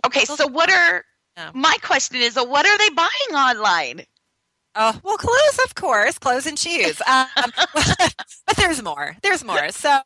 okay. 0.06 0.26
So, 0.26 0.48
what 0.48 0.70
are 0.72 1.06
my 1.54 1.76
question 1.82 2.18
is, 2.18 2.36
what 2.36 2.66
are 2.66 2.78
they 2.78 2.90
buying 2.90 3.34
online? 3.34 4.06
Oh, 4.74 4.98
well, 5.04 5.18
clothes, 5.18 5.60
of 5.66 5.76
course, 5.76 6.18
clothes 6.18 6.46
and 6.46 6.58
shoes. 6.58 7.02
Um, 7.12 7.52
but 8.48 8.56
there's 8.58 8.82
more. 8.82 9.18
There's 9.22 9.44
more. 9.44 9.70
So, 9.70 10.00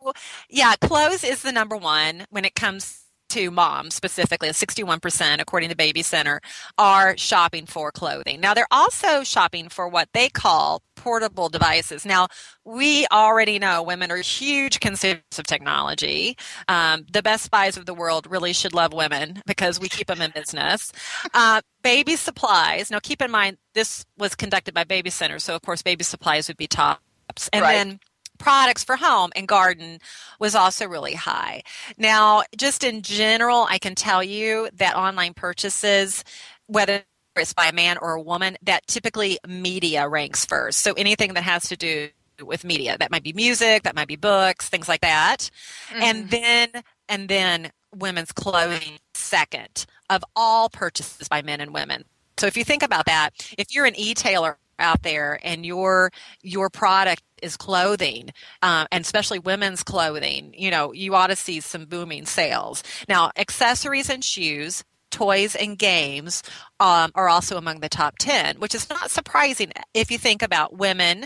yeah, 0.49 0.75
clothes 0.81 1.23
is 1.23 1.41
the 1.43 1.51
number 1.51 1.77
one 1.77 2.25
when 2.29 2.45
it 2.45 2.55
comes 2.55 3.04
to 3.35 3.51
moms 3.51 3.93
specifically, 3.93 4.47
61% 4.47 5.41
according 5.41 5.69
to 5.69 5.75
Baby 5.75 6.03
Center, 6.03 6.39
are 6.77 7.17
shopping 7.17 7.65
for 7.65 7.91
clothing. 7.91 8.39
Now, 8.39 8.53
they're 8.53 8.65
also 8.71 9.25
shopping 9.25 9.67
for 9.67 9.89
what 9.89 10.07
they 10.13 10.29
call 10.29 10.81
portable 10.95 11.49
devices. 11.49 12.05
Now, 12.05 12.29
we 12.63 13.05
already 13.11 13.59
know 13.59 13.83
women 13.83 14.09
are 14.09 14.17
huge 14.17 14.79
consumers 14.79 15.21
of 15.37 15.45
technology. 15.45 16.37
Um, 16.69 17.05
the 17.11 17.21
Best 17.21 17.51
Buys 17.51 17.75
of 17.75 17.85
the 17.85 17.93
world 17.93 18.25
really 18.31 18.53
should 18.53 18.73
love 18.73 18.93
women 18.93 19.41
because 19.45 19.81
we 19.81 19.89
keep 19.89 20.07
them 20.07 20.21
in 20.21 20.31
business. 20.31 20.93
Uh, 21.33 21.61
baby 21.83 22.15
supplies. 22.15 22.89
Now, 22.89 22.99
keep 22.99 23.21
in 23.21 23.31
mind, 23.31 23.57
this 23.73 24.05
was 24.17 24.33
conducted 24.33 24.73
by 24.73 24.85
Baby 24.85 25.09
Center, 25.09 25.39
so 25.39 25.55
of 25.55 25.61
course, 25.61 25.81
baby 25.81 26.05
supplies 26.05 26.47
would 26.47 26.57
be 26.57 26.67
tops. 26.67 27.49
And 27.51 27.63
right. 27.63 27.73
then 27.73 27.99
products 28.37 28.83
for 28.83 28.95
home 28.95 29.31
and 29.35 29.47
garden 29.47 29.99
was 30.39 30.55
also 30.55 30.87
really 30.87 31.13
high. 31.13 31.63
Now, 31.97 32.43
just 32.57 32.83
in 32.83 33.01
general, 33.01 33.67
I 33.69 33.77
can 33.77 33.95
tell 33.95 34.23
you 34.23 34.69
that 34.73 34.95
online 34.95 35.33
purchases, 35.33 36.23
whether 36.67 37.03
it's 37.35 37.53
by 37.53 37.67
a 37.67 37.73
man 37.73 37.97
or 37.97 38.13
a 38.13 38.21
woman, 38.21 38.57
that 38.63 38.87
typically 38.87 39.39
media 39.47 40.07
ranks 40.07 40.45
first. 40.45 40.79
So 40.79 40.93
anything 40.93 41.33
that 41.33 41.43
has 41.43 41.67
to 41.69 41.75
do 41.75 42.09
with 42.43 42.63
media, 42.63 42.97
that 42.97 43.11
might 43.11 43.23
be 43.23 43.33
music, 43.33 43.83
that 43.83 43.95
might 43.95 44.07
be 44.07 44.15
books, 44.15 44.69
things 44.69 44.87
like 44.87 45.01
that. 45.01 45.49
Mm-hmm. 45.89 46.01
And 46.01 46.29
then 46.29 46.69
and 47.07 47.29
then 47.29 47.71
women's 47.95 48.31
clothing 48.31 48.99
second 49.13 49.85
of 50.09 50.23
all 50.35 50.69
purchases 50.69 51.27
by 51.27 51.41
men 51.41 51.61
and 51.61 51.73
women. 51.73 52.05
So 52.37 52.47
if 52.47 52.57
you 52.57 52.65
think 52.65 52.83
about 52.83 53.05
that, 53.05 53.29
if 53.57 53.73
you're 53.73 53.85
an 53.85 53.95
e-tailer 53.95 54.57
out 54.79 55.03
there 55.03 55.39
and 55.43 55.65
your 55.65 56.11
your 56.41 56.69
product 56.69 57.23
is 57.41 57.57
clothing 57.57 58.29
uh, 58.61 58.85
and 58.91 59.03
especially 59.03 59.39
women's 59.39 59.83
clothing 59.83 60.53
you 60.57 60.71
know 60.71 60.91
you 60.93 61.15
ought 61.15 61.27
to 61.27 61.35
see 61.35 61.59
some 61.59 61.85
booming 61.85 62.25
sales. 62.25 62.83
Now 63.07 63.31
accessories 63.37 64.09
and 64.09 64.23
shoes 64.23 64.83
toys 65.11 65.55
and 65.55 65.77
games 65.77 66.43
um, 66.79 67.11
are 67.15 67.29
also 67.29 67.57
among 67.57 67.79
the 67.79 67.89
top 67.89 68.17
10 68.19 68.59
which 68.59 68.75
is 68.75 68.89
not 68.89 69.11
surprising 69.11 69.71
if 69.93 70.11
you 70.11 70.17
think 70.17 70.41
about 70.41 70.77
women 70.77 71.25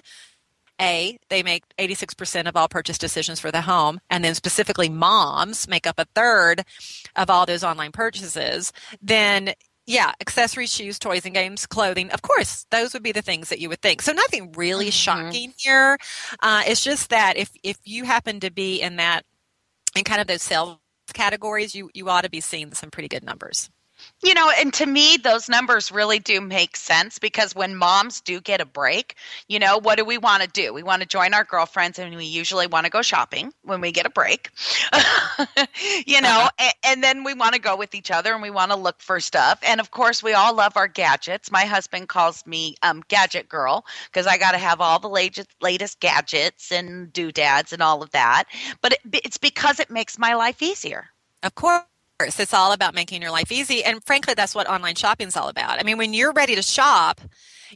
a 0.82 1.18
they 1.30 1.44
make 1.44 1.64
86% 1.78 2.48
of 2.48 2.56
all 2.56 2.68
purchase 2.68 2.98
decisions 2.98 3.40
for 3.40 3.52
the 3.52 3.62
home 3.62 4.00
and 4.10 4.24
then 4.24 4.36
specifically 4.36 4.90
moms 4.90 5.68
make 5.68 5.88
up 5.88 6.00
a 6.00 6.06
third 6.16 6.64
of 7.16 7.30
all 7.30 7.46
those 7.46 7.64
online 7.64 7.92
purchases 7.92 8.72
then 9.02 9.54
yeah, 9.90 10.12
accessories, 10.22 10.72
shoes, 10.72 11.00
toys, 11.00 11.26
and 11.26 11.34
games, 11.34 11.66
clothing. 11.66 12.12
Of 12.12 12.22
course, 12.22 12.68
those 12.70 12.94
would 12.94 13.02
be 13.02 13.12
the 13.12 13.24
things 13.24 13.50
that 13.50 13.60
you 13.60 13.70
would 13.70 13.82
think. 13.82 14.04
So 14.04 14.12
nothing 14.12 14.52
really 14.52 14.86
mm-hmm. 14.86 14.92
shocking 14.92 15.54
here. 15.58 15.98
Uh, 16.42 16.62
it's 16.68 16.84
just 16.84 17.10
that 17.10 17.38
if 17.38 17.50
if 17.64 17.78
you 17.86 18.04
happen 18.04 18.40
to 18.42 18.52
be 18.52 18.82
in 18.82 18.98
that 18.98 19.26
in 19.96 20.04
kind 20.04 20.22
of 20.22 20.28
those 20.28 20.44
sales 20.44 20.78
categories, 21.16 21.74
you 21.74 21.90
you 21.96 22.08
ought 22.08 22.22
to 22.22 22.30
be 22.30 22.40
seeing 22.40 22.72
some 22.76 22.92
pretty 22.92 23.08
good 23.08 23.24
numbers. 23.24 23.72
You 24.22 24.34
know, 24.34 24.52
and 24.60 24.74
to 24.74 24.86
me, 24.86 25.18
those 25.18 25.48
numbers 25.48 25.92
really 25.92 26.20
do 26.20 26.42
make 26.42 26.76
sense 26.76 27.20
because 27.20 27.56
when 27.56 27.76
moms 27.76 28.20
do 28.20 28.42
get 28.42 28.60
a 28.60 28.66
break, 28.66 29.16
you 29.48 29.60
know, 29.60 29.78
what 29.78 29.98
do 29.98 30.04
we 30.04 30.18
want 30.18 30.44
to 30.44 30.50
do? 30.50 30.74
We 30.74 30.84
want 30.84 31.02
to 31.02 31.08
join 31.08 31.34
our 31.34 31.46
girlfriends 31.46 32.00
and 32.00 32.14
we 32.16 32.26
usually 32.26 32.68
want 32.68 32.86
to 32.86 32.90
go 32.90 33.02
shopping 33.02 33.54
when 33.64 33.80
we 33.80 33.94
get 33.94 34.06
a 34.06 34.10
break, 34.10 34.50
you 36.06 36.20
know, 36.20 36.30
uh-huh. 36.30 36.50
and, 36.60 36.74
and, 36.84 37.04
then 37.04 37.24
we 37.24 37.34
want 37.34 37.54
to 37.56 37.62
go 37.62 37.78
with 37.78 37.96
each 37.96 38.12
other 38.12 38.34
and 38.34 38.42
we 38.42 38.50
want 38.50 38.72
to 38.72 38.78
look 38.78 39.02
for 39.02 39.22
stuff. 39.22 39.60
And 39.64 39.80
of 39.80 39.92
course, 39.92 40.22
we 40.22 40.34
all 40.34 40.54
love 40.54 40.76
our 40.76 40.88
gadgets. 40.88 41.50
My 41.50 41.64
husband 41.64 42.10
calls 42.10 42.46
me 42.46 42.76
um, 42.84 43.02
Gadget 43.08 43.48
Girl 43.48 43.86
because 44.12 44.28
I 44.28 44.38
got 44.38 44.52
to 44.52 44.58
have 44.58 44.82
all 44.82 45.00
the 45.00 45.08
latest, 45.10 45.50
latest 45.62 46.02
gadgets 46.02 46.72
and 46.74 47.12
doodads 47.14 47.72
and 47.72 47.82
all 47.82 48.04
of 48.04 48.12
that. 48.12 48.46
But 48.82 48.94
it, 48.94 49.00
it's 49.24 49.38
because 49.38 49.80
it 49.80 49.90
makes 49.90 50.20
my 50.20 50.34
life 50.34 50.62
easier. 50.62 51.08
Of 51.42 51.56
course 51.56 51.84
it's 52.22 52.54
all 52.54 52.72
about 52.74 52.94
making 52.94 53.22
your 53.22 53.32
life 53.32 53.52
easy. 53.52 53.84
And 53.84 54.04
frankly, 54.04 54.34
that's 54.34 54.54
what 54.54 54.70
online 54.70 54.96
shopping 54.96 55.28
is 55.28 55.38
all 55.38 55.48
about. 55.48 55.80
I 55.80 55.84
mean, 55.84 55.98
when 55.98 56.14
you're 56.14 56.34
ready 56.34 56.56
to 56.56 56.62
shop, 56.62 57.22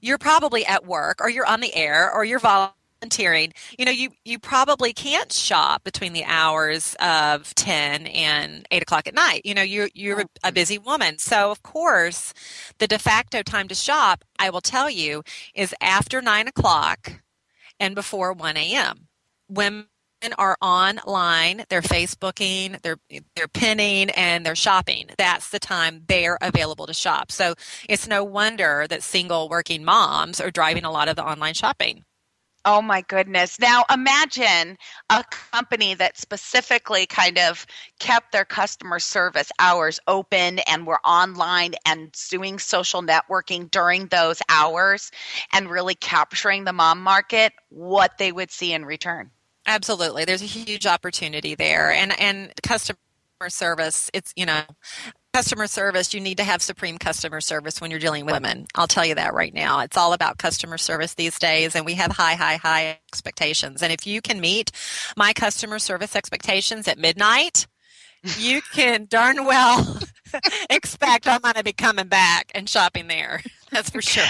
you're 0.02 0.18
probably 0.18 0.66
at 0.66 0.86
work 0.86 1.22
or 1.22 1.30
you're 1.30 1.46
on 1.46 1.62
the 1.62 1.74
air 1.74 2.12
or 2.12 2.26
you're 2.26 2.40
volunteering. 2.40 3.54
You 3.78 3.86
know, 3.86 3.92
you, 3.92 4.10
you 4.26 4.40
probably 4.40 4.92
can't 4.92 5.32
shop 5.32 5.84
between 5.84 6.14
the 6.14 6.26
hours 6.26 6.96
of 7.00 7.54
10 7.56 8.08
and 8.08 8.68
8 8.72 8.82
o'clock 8.82 9.08
at 9.08 9.14
night. 9.14 9.42
You 9.46 9.54
know, 9.54 9.62
you're, 9.62 9.90
you're 9.94 10.22
a 10.22 10.26
mm-hmm. 10.26 10.54
busy 10.54 10.78
woman. 10.78 11.20
So, 11.20 11.52
of 11.52 11.64
course, 11.64 12.34
the 12.80 12.88
de 12.88 13.00
facto 13.00 13.44
time 13.44 13.68
to 13.70 13.76
shop, 13.76 14.26
I 14.40 14.50
will 14.50 14.62
tell 14.62 14.90
you, 14.90 15.24
is 15.56 15.74
after 15.80 16.22
9 16.22 16.48
o'clock 16.48 17.14
and 17.80 17.96
before 17.96 18.34
1 18.34 18.58
a.m. 18.58 19.08
Women 19.48 19.88
are 20.38 20.56
online, 20.62 21.66
they're 21.70 21.82
Facebooking, 21.82 22.82
they're 22.82 23.00
they're 23.36 23.50
pinning, 23.50 24.10
and 24.12 24.46
they're 24.46 24.56
shopping. 24.56 25.10
That's 25.18 25.50
the 25.50 25.60
time 25.60 26.04
they're 26.08 26.38
available 26.42 26.88
to 26.88 26.94
shop. 26.94 27.32
So 27.32 27.56
it's 27.90 28.08
no 28.08 28.24
wonder 28.24 28.86
that 28.90 29.04
single 29.04 29.50
working 29.50 29.84
moms 29.84 30.40
are 30.40 30.52
driving 30.52 30.86
a 30.86 30.92
lot 30.92 31.10
of 31.10 31.18
the 31.18 31.26
online 31.26 31.54
shopping. 31.54 32.06
Oh 32.66 32.82
my 32.82 33.02
goodness. 33.02 33.60
Now 33.60 33.84
imagine 33.94 34.78
a 35.10 35.26
company 35.52 35.96
that 35.96 36.18
specifically 36.18 37.06
kind 37.06 37.38
of 37.38 37.66
kept 38.00 38.32
their 38.32 38.46
customer 38.46 39.00
service 39.00 39.52
hours 39.60 40.00
open 40.08 40.60
and 40.60 40.88
were 40.88 41.02
online 41.06 41.74
and 41.86 42.16
doing 42.30 42.60
social 42.60 43.02
networking 43.02 43.70
during 43.70 44.08
those 44.08 44.42
hours 44.48 45.12
and 45.52 45.70
really 45.70 45.96
capturing 45.96 46.64
the 46.64 46.72
mom 46.72 47.02
market, 47.02 47.52
what 47.68 48.18
they 48.18 48.32
would 48.32 48.50
see 48.50 48.72
in 48.72 48.86
return. 48.86 49.30
Absolutely. 49.66 50.26
There's 50.26 50.42
a 50.42 50.46
huge 50.46 50.86
opportunity 50.86 51.56
there. 51.56 51.92
And 51.92 52.20
and 52.20 52.52
customer 52.64 52.98
service, 53.50 54.10
it's 54.14 54.34
you 54.36 54.46
know, 54.46 54.62
customer 55.34 55.68
service, 55.68 56.14
you 56.14 56.20
need 56.20 56.38
to 56.38 56.44
have 56.44 56.62
supreme 56.62 56.98
customer 56.98 57.42
service 57.42 57.82
when 57.82 57.90
you're 57.90 58.00
dealing 58.00 58.26
with 58.26 58.34
women. 58.34 58.66
I'll 58.76 58.88
tell 58.88 59.06
you 59.06 59.16
that 59.16 59.34
right 59.34 59.54
now. 59.54 59.80
It's 59.80 59.98
all 59.98 60.14
about 60.14 60.38
customer 60.38 60.78
service 60.78 61.16
these 61.16 61.40
days, 61.40 61.76
and 61.76 61.86
we 61.86 61.96
have 61.96 62.12
high, 62.12 62.36
high, 62.36 62.58
high 62.58 63.00
expectations. 63.12 63.82
And 63.82 63.92
if 63.92 64.06
you 64.06 64.22
can 64.22 64.40
meet 64.40 64.72
my 65.18 65.34
customer 65.34 65.80
service 65.80 66.16
expectations 66.16 66.88
at 66.88 66.98
midnight, 67.00 67.68
you 68.38 68.62
can 68.74 69.08
darn 69.10 69.46
well 69.46 70.00
expect 70.70 71.28
I'm 71.28 71.42
going 71.42 71.56
to 71.56 71.64
be 71.64 71.74
coming 71.74 72.08
back 72.08 72.52
and 72.56 72.70
shopping 72.70 73.08
there. 73.08 73.42
That's 73.72 73.90
for 73.90 74.02
sure. 74.04 74.26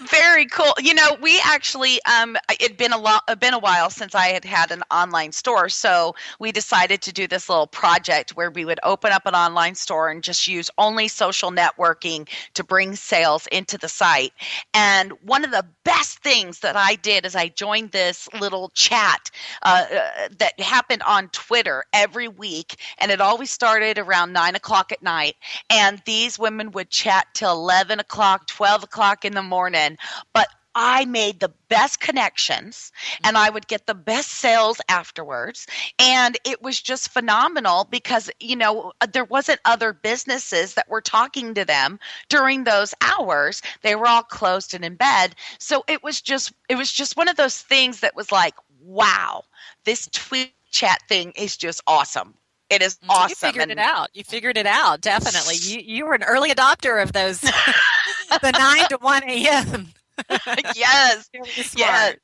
Very 0.00 0.46
cool. 0.46 0.74
You 0.80 0.94
know, 0.94 1.16
we 1.20 1.40
actually 1.44 2.00
um 2.04 2.36
it'd 2.58 2.76
been 2.76 2.92
a 2.92 2.98
lot 2.98 3.22
been 3.38 3.54
a 3.54 3.58
while 3.58 3.88
since 3.88 4.16
I 4.16 4.26
had 4.28 4.44
had 4.44 4.72
an 4.72 4.82
online 4.90 5.30
store, 5.30 5.68
so 5.68 6.14
we 6.40 6.50
decided 6.50 7.02
to 7.02 7.12
do 7.12 7.28
this 7.28 7.48
little 7.48 7.68
project 7.68 8.30
where 8.36 8.50
we 8.50 8.64
would 8.64 8.80
open 8.82 9.12
up 9.12 9.26
an 9.26 9.34
online 9.36 9.76
store 9.76 10.10
and 10.10 10.24
just 10.24 10.48
use 10.48 10.70
only 10.76 11.06
social 11.06 11.52
networking 11.52 12.28
to 12.54 12.64
bring 12.64 12.96
sales 12.96 13.46
into 13.52 13.78
the 13.78 13.88
site. 13.88 14.32
And 14.74 15.12
one 15.22 15.44
of 15.44 15.52
the 15.52 15.64
best 15.84 16.18
things 16.18 16.60
that 16.60 16.74
I 16.76 16.96
did 16.96 17.24
is 17.24 17.36
I 17.36 17.48
joined 17.48 17.92
this 17.92 18.28
little 18.40 18.70
chat 18.74 19.30
uh, 19.62 19.84
uh, 19.92 20.28
that 20.38 20.58
happened 20.58 21.02
on 21.06 21.28
Twitter 21.28 21.84
every 21.92 22.26
week, 22.26 22.74
and 22.98 23.12
it 23.12 23.20
always 23.20 23.50
started 23.50 23.98
around 23.98 24.32
nine 24.32 24.56
o'clock 24.56 24.90
at 24.90 25.00
night. 25.02 25.36
And 25.70 26.02
these 26.06 26.40
women 26.40 26.72
would 26.72 26.90
chat 26.90 27.28
till 27.34 27.52
eleven 27.52 28.00
o'clock, 28.00 28.48
twelve 28.48 28.82
o'clock 28.82 29.24
in 29.24 29.34
the 29.34 29.42
morning 29.42 29.59
morning, 29.60 29.98
but 30.32 30.48
I 30.74 31.04
made 31.04 31.40
the 31.40 31.52
best 31.68 32.00
connections 32.00 32.92
and 33.24 33.36
I 33.36 33.50
would 33.50 33.66
get 33.66 33.86
the 33.86 33.94
best 33.94 34.30
sales 34.30 34.80
afterwards. 34.88 35.66
And 35.98 36.38
it 36.46 36.62
was 36.62 36.80
just 36.80 37.10
phenomenal 37.10 37.86
because, 37.90 38.30
you 38.40 38.56
know, 38.56 38.92
uh, 39.02 39.06
there 39.12 39.26
wasn't 39.26 39.60
other 39.66 39.92
businesses 39.92 40.72
that 40.74 40.88
were 40.88 41.02
talking 41.02 41.52
to 41.52 41.66
them 41.66 41.98
during 42.30 42.64
those 42.64 42.94
hours. 43.02 43.60
They 43.82 43.96
were 43.96 44.06
all 44.06 44.22
closed 44.22 44.72
and 44.72 44.82
in 44.82 44.94
bed. 44.94 45.34
So 45.58 45.84
it 45.86 46.02
was 46.02 46.22
just, 46.22 46.54
it 46.70 46.76
was 46.76 46.90
just 46.90 47.18
one 47.18 47.28
of 47.28 47.36
those 47.36 47.58
things 47.58 48.00
that 48.00 48.16
was 48.16 48.32
like, 48.32 48.54
wow, 48.82 49.44
this 49.84 50.08
tweet 50.10 50.54
chat 50.70 51.02
thing 51.08 51.32
is 51.36 51.58
just 51.58 51.82
awesome. 51.86 52.32
It 52.70 52.82
is 52.82 52.94
mm, 52.98 53.10
awesome. 53.10 53.28
You 53.28 53.34
figured 53.34 53.70
and, 53.70 53.72
it 53.72 53.78
out. 53.78 54.08
You 54.14 54.24
figured 54.24 54.56
it 54.56 54.66
out. 54.66 55.00
Definitely. 55.00 55.56
You 55.60 55.80
you 55.80 56.06
were 56.06 56.14
an 56.14 56.22
early 56.22 56.50
adopter 56.50 57.02
of 57.02 57.12
those 57.12 57.42
the 58.38 58.52
nine 58.52 58.86
to 58.88 58.98
one 59.00 59.22
a.m. 59.28 59.88
yes. 60.76 61.28
yes 61.76 62.16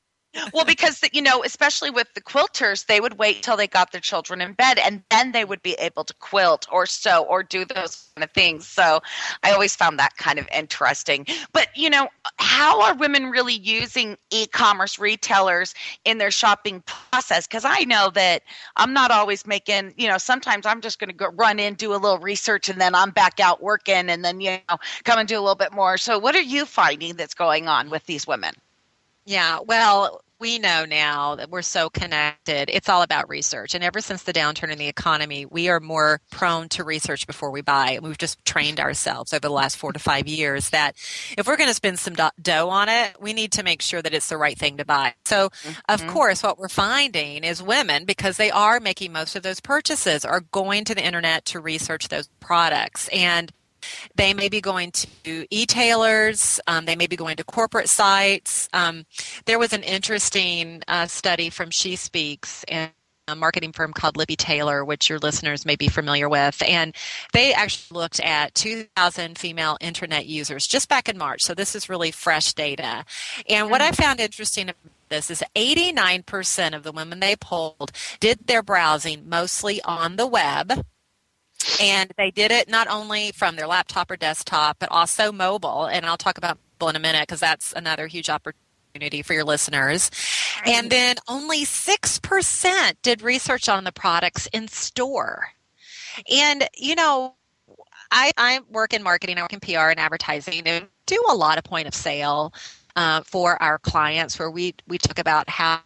well, 0.52 0.64
because 0.64 1.00
you 1.12 1.22
know, 1.22 1.42
especially 1.44 1.90
with 1.90 2.12
the 2.14 2.20
quilters, 2.20 2.86
they 2.86 3.00
would 3.00 3.18
wait 3.18 3.42
till 3.42 3.56
they 3.56 3.66
got 3.66 3.92
their 3.92 4.00
children 4.00 4.40
in 4.40 4.52
bed, 4.52 4.78
and 4.78 5.02
then 5.10 5.32
they 5.32 5.44
would 5.44 5.62
be 5.62 5.74
able 5.74 6.04
to 6.04 6.14
quilt 6.14 6.66
or 6.70 6.86
sew 6.86 7.22
or 7.22 7.42
do 7.42 7.64
those 7.64 8.08
kind 8.14 8.24
of 8.24 8.30
things. 8.32 8.66
So, 8.66 9.00
I 9.42 9.52
always 9.52 9.76
found 9.76 9.98
that 9.98 10.16
kind 10.16 10.38
of 10.38 10.48
interesting. 10.54 11.26
But 11.52 11.68
you 11.76 11.90
know, 11.90 12.08
how 12.38 12.82
are 12.82 12.94
women 12.94 13.30
really 13.30 13.54
using 13.54 14.16
e-commerce 14.30 14.98
retailers 14.98 15.74
in 16.04 16.18
their 16.18 16.30
shopping 16.30 16.82
process? 16.86 17.46
Because 17.46 17.64
I 17.64 17.84
know 17.84 18.10
that 18.14 18.42
I'm 18.76 18.92
not 18.92 19.10
always 19.10 19.46
making. 19.46 19.94
You 19.96 20.08
know, 20.08 20.18
sometimes 20.18 20.66
I'm 20.66 20.80
just 20.80 20.98
going 20.98 21.10
to 21.10 21.16
go 21.16 21.28
run 21.34 21.58
in, 21.58 21.74
do 21.74 21.92
a 21.92 21.96
little 21.96 22.18
research, 22.18 22.68
and 22.68 22.80
then 22.80 22.94
I'm 22.94 23.10
back 23.10 23.40
out 23.40 23.62
working, 23.62 24.08
and 24.08 24.24
then 24.24 24.40
you 24.40 24.58
know, 24.68 24.76
come 25.04 25.18
and 25.18 25.28
do 25.28 25.38
a 25.38 25.40
little 25.40 25.54
bit 25.54 25.72
more. 25.72 25.98
So, 25.98 26.18
what 26.18 26.34
are 26.34 26.42
you 26.42 26.64
finding 26.64 27.16
that's 27.16 27.34
going 27.34 27.68
on 27.68 27.90
with 27.90 28.04
these 28.06 28.26
women? 28.26 28.54
Yeah, 29.26 29.58
well, 29.66 30.22
we 30.38 30.58
know 30.58 30.84
now 30.84 31.36
that 31.36 31.50
we're 31.50 31.62
so 31.62 31.88
connected, 31.88 32.70
it's 32.70 32.88
all 32.88 33.02
about 33.02 33.28
research. 33.28 33.74
And 33.74 33.82
ever 33.82 34.00
since 34.00 34.22
the 34.22 34.32
downturn 34.32 34.70
in 34.70 34.78
the 34.78 34.88
economy, 34.88 35.46
we 35.46 35.68
are 35.68 35.80
more 35.80 36.20
prone 36.30 36.68
to 36.70 36.84
research 36.84 37.26
before 37.26 37.50
we 37.50 37.62
buy. 37.62 37.98
We've 38.02 38.18
just 38.18 38.44
trained 38.44 38.78
ourselves 38.78 39.32
over 39.32 39.40
the 39.40 39.50
last 39.50 39.76
four 39.76 39.92
to 39.92 39.98
five 39.98 40.26
years 40.26 40.70
that 40.70 40.96
if 41.38 41.46
we're 41.46 41.56
going 41.56 41.70
to 41.70 41.74
spend 41.74 41.98
some 41.98 42.14
dough 42.14 42.68
on 42.68 42.88
it, 42.88 43.16
we 43.20 43.32
need 43.32 43.52
to 43.52 43.62
make 43.62 43.80
sure 43.80 44.02
that 44.02 44.14
it's 44.14 44.28
the 44.28 44.36
right 44.36 44.58
thing 44.58 44.76
to 44.76 44.84
buy. 44.84 45.14
So, 45.24 45.48
mm-hmm. 45.48 45.72
of 45.88 46.06
course, 46.06 46.42
what 46.42 46.58
we're 46.58 46.68
finding 46.68 47.44
is 47.44 47.62
women, 47.62 48.04
because 48.04 48.36
they 48.36 48.50
are 48.50 48.80
making 48.80 49.12
most 49.12 49.36
of 49.36 49.42
those 49.42 49.60
purchases, 49.60 50.24
are 50.24 50.40
going 50.40 50.84
to 50.84 50.94
the 50.94 51.04
internet 51.04 51.46
to 51.46 51.60
research 51.60 52.08
those 52.08 52.28
products. 52.40 53.08
And 53.08 53.52
they 54.14 54.34
may 54.34 54.48
be 54.48 54.60
going 54.60 54.92
to 54.92 55.46
e-tailers. 55.50 56.60
Um, 56.66 56.84
they 56.84 56.96
may 56.96 57.06
be 57.06 57.16
going 57.16 57.36
to 57.36 57.44
corporate 57.44 57.88
sites. 57.88 58.68
Um, 58.72 59.04
there 59.44 59.58
was 59.58 59.72
an 59.72 59.82
interesting 59.82 60.82
uh, 60.88 61.06
study 61.06 61.50
from 61.50 61.70
She 61.70 61.96
Speaks 61.96 62.64
and 62.68 62.90
a 63.28 63.34
marketing 63.34 63.72
firm 63.72 63.92
called 63.92 64.16
Lippe 64.16 64.36
Taylor, 64.36 64.84
which 64.84 65.10
your 65.10 65.18
listeners 65.18 65.66
may 65.66 65.74
be 65.74 65.88
familiar 65.88 66.28
with. 66.28 66.62
And 66.64 66.94
they 67.32 67.52
actually 67.52 67.98
looked 67.98 68.20
at 68.20 68.54
2,000 68.54 69.36
female 69.36 69.76
internet 69.80 70.26
users 70.26 70.66
just 70.66 70.88
back 70.88 71.08
in 71.08 71.18
March. 71.18 71.42
So 71.42 71.52
this 71.52 71.74
is 71.74 71.88
really 71.88 72.12
fresh 72.12 72.52
data. 72.52 73.04
And 73.48 73.68
what 73.68 73.82
I 73.82 73.86
mm-hmm. 73.90 74.02
found 74.02 74.20
interesting 74.20 74.68
about 74.68 74.92
this 75.08 75.30
is 75.30 75.42
89% 75.56 76.76
of 76.76 76.82
the 76.84 76.92
women 76.92 77.20
they 77.20 77.36
polled 77.36 77.90
did 78.20 78.46
their 78.46 78.62
browsing 78.62 79.28
mostly 79.28 79.82
on 79.82 80.16
the 80.16 80.26
web 80.26 80.84
and 81.80 82.12
they 82.16 82.30
did 82.30 82.50
it 82.50 82.68
not 82.68 82.88
only 82.88 83.32
from 83.32 83.56
their 83.56 83.66
laptop 83.66 84.10
or 84.10 84.16
desktop, 84.16 84.78
but 84.78 84.90
also 84.90 85.32
mobile. 85.32 85.86
And 85.86 86.06
I'll 86.06 86.16
talk 86.16 86.38
about 86.38 86.58
mobile 86.80 86.90
in 86.90 86.96
a 86.96 87.00
minute 87.00 87.22
because 87.22 87.40
that's 87.40 87.72
another 87.72 88.06
huge 88.06 88.30
opportunity 88.30 89.22
for 89.22 89.34
your 89.34 89.44
listeners. 89.44 90.10
And 90.64 90.90
then 90.90 91.16
only 91.28 91.64
6% 91.64 92.92
did 93.02 93.22
research 93.22 93.68
on 93.68 93.84
the 93.84 93.92
products 93.92 94.48
in 94.52 94.68
store. 94.68 95.48
And, 96.32 96.66
you 96.76 96.94
know, 96.94 97.34
I, 98.10 98.32
I 98.36 98.60
work 98.70 98.94
in 98.94 99.02
marketing, 99.02 99.38
I 99.38 99.42
work 99.42 99.52
in 99.52 99.60
PR 99.60 99.90
and 99.90 100.00
advertising, 100.00 100.62
and 100.66 100.86
do 101.06 101.22
a 101.28 101.34
lot 101.34 101.58
of 101.58 101.64
point 101.64 101.88
of 101.88 101.94
sale 101.94 102.54
uh, 102.94 103.20
for 103.22 103.60
our 103.62 103.78
clients 103.78 104.38
where 104.38 104.50
we, 104.50 104.74
we 104.86 104.98
talk 104.98 105.18
about 105.18 105.48
how 105.50 105.80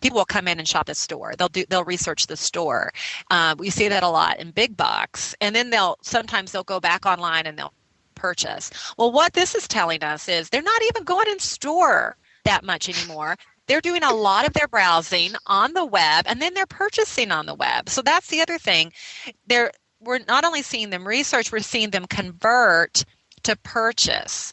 people 0.00 0.18
will 0.18 0.24
come 0.24 0.48
in 0.48 0.58
and 0.58 0.66
shop 0.66 0.86
the 0.86 0.94
store. 0.94 1.34
They'll 1.38 1.48
do 1.48 1.64
they'll 1.68 1.84
research 1.84 2.26
the 2.26 2.36
store. 2.36 2.92
Uh, 3.30 3.54
we 3.58 3.70
see 3.70 3.88
that 3.88 4.02
a 4.02 4.08
lot 4.08 4.38
in 4.40 4.50
big 4.50 4.76
box, 4.76 5.34
and 5.40 5.54
then 5.54 5.70
they'll 5.70 5.96
sometimes 6.02 6.52
they'll 6.52 6.64
go 6.64 6.80
back 6.80 7.06
online 7.06 7.46
and 7.46 7.58
they'll 7.58 7.74
purchase. 8.14 8.70
Well, 8.98 9.12
what 9.12 9.32
this 9.34 9.54
is 9.54 9.68
telling 9.68 10.02
us 10.02 10.28
is 10.28 10.48
they're 10.48 10.62
not 10.62 10.82
even 10.90 11.04
going 11.04 11.28
in 11.28 11.38
store 11.38 12.16
that 12.44 12.64
much 12.64 12.88
anymore. 12.88 13.36
They're 13.68 13.80
doing 13.80 14.02
a 14.02 14.12
lot 14.12 14.46
of 14.46 14.52
their 14.52 14.66
browsing 14.66 15.32
on 15.46 15.72
the 15.72 15.84
web, 15.84 16.26
and 16.28 16.42
then 16.42 16.54
they're 16.54 16.66
purchasing 16.66 17.30
on 17.30 17.46
the 17.46 17.54
web. 17.54 17.88
So 17.88 18.02
that's 18.02 18.26
the 18.26 18.40
other 18.40 18.58
thing. 18.58 18.92
They're 19.46 19.70
we're 20.00 20.18
not 20.26 20.44
only 20.44 20.62
seeing 20.62 20.90
them 20.90 21.06
research, 21.06 21.52
we're 21.52 21.60
seeing 21.60 21.90
them 21.90 22.06
convert 22.06 23.04
to 23.44 23.56
purchase 23.56 24.52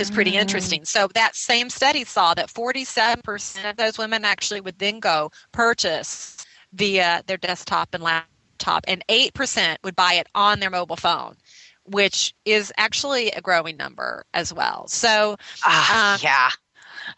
is 0.00 0.10
pretty 0.10 0.32
mm. 0.32 0.40
interesting. 0.40 0.84
So 0.84 1.08
that 1.14 1.36
same 1.36 1.70
study 1.70 2.04
saw 2.04 2.34
that 2.34 2.48
47% 2.48 3.70
of 3.70 3.76
those 3.76 3.98
women 3.98 4.24
actually 4.24 4.60
would 4.60 4.78
then 4.78 5.00
go 5.00 5.30
purchase 5.52 6.36
via 6.72 7.22
their 7.26 7.36
desktop 7.36 7.90
and 7.92 8.02
laptop, 8.02 8.84
and 8.88 9.04
8% 9.08 9.76
would 9.84 9.96
buy 9.96 10.14
it 10.14 10.26
on 10.34 10.60
their 10.60 10.70
mobile 10.70 10.96
phone, 10.96 11.36
which 11.84 12.34
is 12.44 12.72
actually 12.76 13.30
a 13.30 13.40
growing 13.40 13.76
number 13.76 14.24
as 14.34 14.52
well. 14.52 14.86
So, 14.88 15.36
uh, 15.66 16.14
um, 16.14 16.20
yeah. 16.22 16.50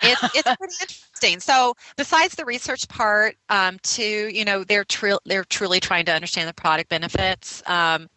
it's, 0.02 0.22
it's 0.34 0.56
pretty 0.56 0.74
interesting. 0.80 1.40
So, 1.40 1.74
besides 1.96 2.34
the 2.34 2.44
research 2.44 2.88
part, 2.88 3.36
um, 3.48 3.78
too, 3.82 4.30
you 4.32 4.44
know, 4.44 4.64
they're 4.64 4.84
tr- 4.84 5.14
they're 5.24 5.44
truly 5.44 5.80
trying 5.80 6.04
to 6.06 6.12
understand 6.12 6.48
the 6.48 6.54
product 6.54 6.88
benefits. 6.88 7.62
Um, 7.66 8.08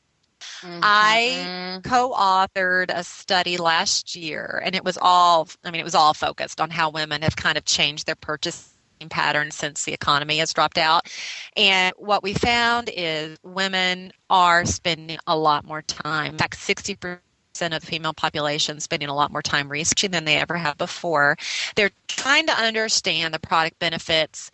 Mm-hmm. 0.62 0.80
I 0.82 1.82
co-authored 1.84 2.92
a 2.94 3.04
study 3.04 3.58
last 3.58 4.16
year 4.16 4.62
and 4.66 4.76
it 4.76 4.84
was 4.84 4.98
all 5.02 5.48
I 5.64 5.72
mean 5.72 5.82
it 5.82 5.86
was 5.86 5.96
all 5.96 6.14
focused 6.14 6.62
on 6.62 6.70
how 6.70 6.90
women 6.90 7.22
have 7.22 7.36
kind 7.36 7.58
of 7.58 7.66
changed 7.66 8.06
their 8.06 8.16
purchasing 8.16 8.70
patterns 9.10 9.56
since 9.56 9.84
the 9.84 9.94
economy 9.94 10.38
has 10.38 10.54
dropped 10.54 10.78
out. 10.78 11.12
And 11.58 11.94
what 11.98 12.24
we 12.24 12.34
found 12.34 12.90
is 12.94 13.38
women 13.44 14.12
are 14.30 14.66
spending 14.66 15.18
a 15.28 15.38
lot 15.38 15.66
more 15.66 15.82
time. 15.82 16.32
In 16.32 16.38
fact, 16.38 16.58
60% 16.58 17.20
of 17.62 17.72
the 17.72 17.80
female 17.82 18.14
population 18.14 18.80
spending 18.80 19.10
a 19.10 19.16
lot 19.16 19.32
more 19.32 19.42
time 19.42 19.70
researching 19.70 20.12
than 20.12 20.26
they 20.26 20.38
ever 20.38 20.56
have 20.56 20.78
before. 20.78 21.38
They're 21.76 21.92
trying 22.08 22.48
to 22.48 22.54
understand 22.54 23.34
the 23.34 23.40
product 23.40 23.78
benefits 23.80 24.50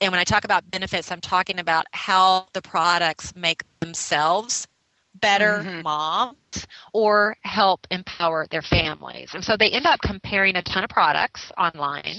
and 0.00 0.12
when 0.12 0.20
I 0.20 0.24
talk 0.24 0.44
about 0.44 0.70
benefits, 0.70 1.10
I'm 1.10 1.20
talking 1.20 1.58
about 1.58 1.86
how 1.92 2.48
the 2.52 2.60
products 2.60 3.34
make 3.34 3.62
themselves 3.80 4.66
better 5.20 5.62
mm-hmm. 5.64 5.82
moms 5.82 6.66
or 6.92 7.36
help 7.42 7.86
empower 7.90 8.46
their 8.50 8.62
families. 8.62 9.30
And 9.34 9.44
so 9.44 9.56
they 9.56 9.70
end 9.70 9.86
up 9.86 10.00
comparing 10.02 10.56
a 10.56 10.62
ton 10.62 10.84
of 10.84 10.90
products 10.90 11.50
online. 11.58 12.16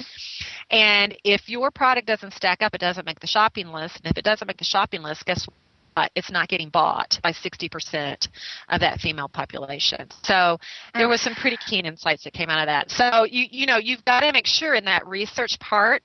And 0.70 1.18
if 1.24 1.48
your 1.48 1.72
product 1.72 2.08
doesn't 2.08 2.34
stack 2.34 2.62
up, 2.62 2.74
it 2.74 2.82
doesn't 2.82 3.06
make 3.06 3.20
the 3.20 3.28
shopping 3.28 3.68
list. 3.68 4.00
And 4.04 4.12
if 4.12 4.18
it 4.18 4.26
doesn't 4.26 4.48
make 4.48 4.58
the 4.58 4.64
shopping 4.64 5.02
list, 5.02 5.26
guess 5.26 5.48
what? 5.96 6.12
It's 6.16 6.30
not 6.30 6.48
getting 6.48 6.70
bought 6.70 7.20
by 7.24 7.32
60% 7.32 8.28
of 8.70 8.80
that 8.82 9.00
female 9.00 9.30
population. 9.30 10.08
So 10.24 10.60
there 10.94 11.08
was 11.08 11.22
some 11.22 11.34
pretty 11.34 11.58
keen 11.68 11.86
insights 11.88 12.24
that 12.26 12.34
came 12.34 12.50
out 12.50 12.60
of 12.60 12.68
that. 12.68 12.92
So 12.92 13.24
you 13.24 13.46
you 13.50 13.66
know, 13.66 13.78
you've 13.78 14.06
got 14.06 14.20
to 14.20 14.32
make 14.32 14.46
sure 14.46 14.76
in 14.76 14.86
that 14.86 15.08
research 15.08 15.60
part 15.60 16.04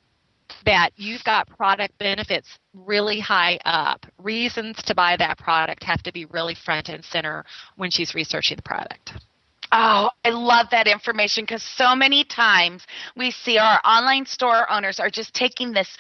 that 0.65 0.91
you've 0.97 1.25
got 1.25 1.49
product 1.49 1.97
benefits 1.99 2.59
really 2.75 3.21
high 3.21 3.59
up. 3.65 4.07
Reasons 4.19 4.83
to 4.85 4.95
buy 4.95 5.17
that 5.17 5.39
product 5.39 5.83
have 5.85 6.03
to 6.03 6.13
be 6.13 6.25
really 6.27 6.55
front 6.55 6.89
and 6.89 7.05
center 7.05 7.45
when 7.77 7.91
she's 7.91 8.15
researching 8.15 8.57
the 8.57 8.63
product. 8.63 9.13
Oh, 9.73 10.11
I 10.25 10.29
love 10.29 10.67
that 10.71 10.87
information 10.87 11.45
because 11.45 11.63
so 11.63 11.95
many 11.95 12.25
times 12.25 12.87
we 13.17 13.31
see 13.31 13.57
our 13.57 13.81
online 13.85 14.27
store 14.27 14.71
owners 14.71 15.01
are 15.01 15.09
just 15.09 15.33
taking 15.33 15.73
this 15.73 15.97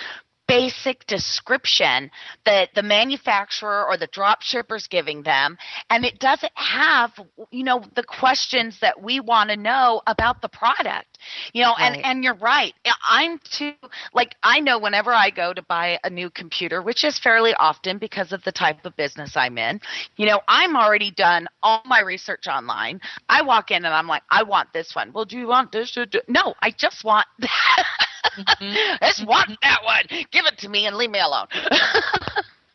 basic 0.52 1.06
description 1.06 2.10
that 2.44 2.68
the 2.74 2.82
manufacturer 2.82 3.86
or 3.86 3.96
the 3.96 4.08
drop 4.08 4.42
shipper 4.42 4.76
is 4.76 4.86
giving 4.86 5.22
them. 5.22 5.56
And 5.88 6.04
it 6.04 6.18
doesn't 6.18 6.52
have 6.54 7.12
you 7.50 7.64
know 7.64 7.82
the 7.94 8.02
questions 8.02 8.78
that 8.80 9.02
we 9.02 9.20
want 9.20 9.50
to 9.50 9.56
know 9.56 10.02
about 10.06 10.42
the 10.42 10.48
product 10.48 11.18
you 11.52 11.62
know 11.62 11.74
right. 11.78 11.96
and 11.96 12.04
and 12.04 12.24
you're 12.24 12.34
right. 12.34 12.74
I'm 13.08 13.38
too 13.50 13.72
like 14.14 14.34
i 14.42 14.60
know 14.60 14.78
whenever 14.78 15.12
i 15.12 15.30
go 15.30 15.52
to 15.52 15.62
buy 15.62 15.98
a 16.04 16.10
new 16.10 16.30
computer 16.30 16.82
which 16.82 17.04
is 17.04 17.18
fairly 17.18 17.54
often 17.58 17.98
because 17.98 18.32
of 18.32 18.42
the 18.44 18.52
type 18.52 18.84
of 18.84 18.96
business 18.96 19.36
i'm 19.36 19.58
in 19.58 19.80
you 20.16 20.26
know 20.26 20.40
i'm 20.48 20.76
already 20.76 21.10
done 21.10 21.46
all 21.62 21.82
my 21.86 22.00
research 22.00 22.46
online. 22.46 23.00
I 23.28 23.42
walk 23.42 23.70
in 23.70 23.84
and 23.84 23.94
i'm 23.94 24.06
like 24.06 24.22
i 24.30 24.42
want 24.42 24.72
this 24.72 24.94
one. 24.94 25.12
Well 25.12 25.24
do 25.24 25.38
you 25.38 25.46
want 25.46 25.72
this? 25.72 25.96
No 26.28 26.54
i 26.60 26.70
just 26.70 27.04
want 27.04 27.26
that 27.38 28.01
just 29.02 29.26
want 29.26 29.50
that 29.62 29.80
one. 29.84 30.04
Give 30.30 30.44
it 30.46 30.58
to 30.58 30.68
me 30.68 30.86
and 30.86 30.96
leave 30.96 31.10
me 31.10 31.20
alone. 31.20 31.46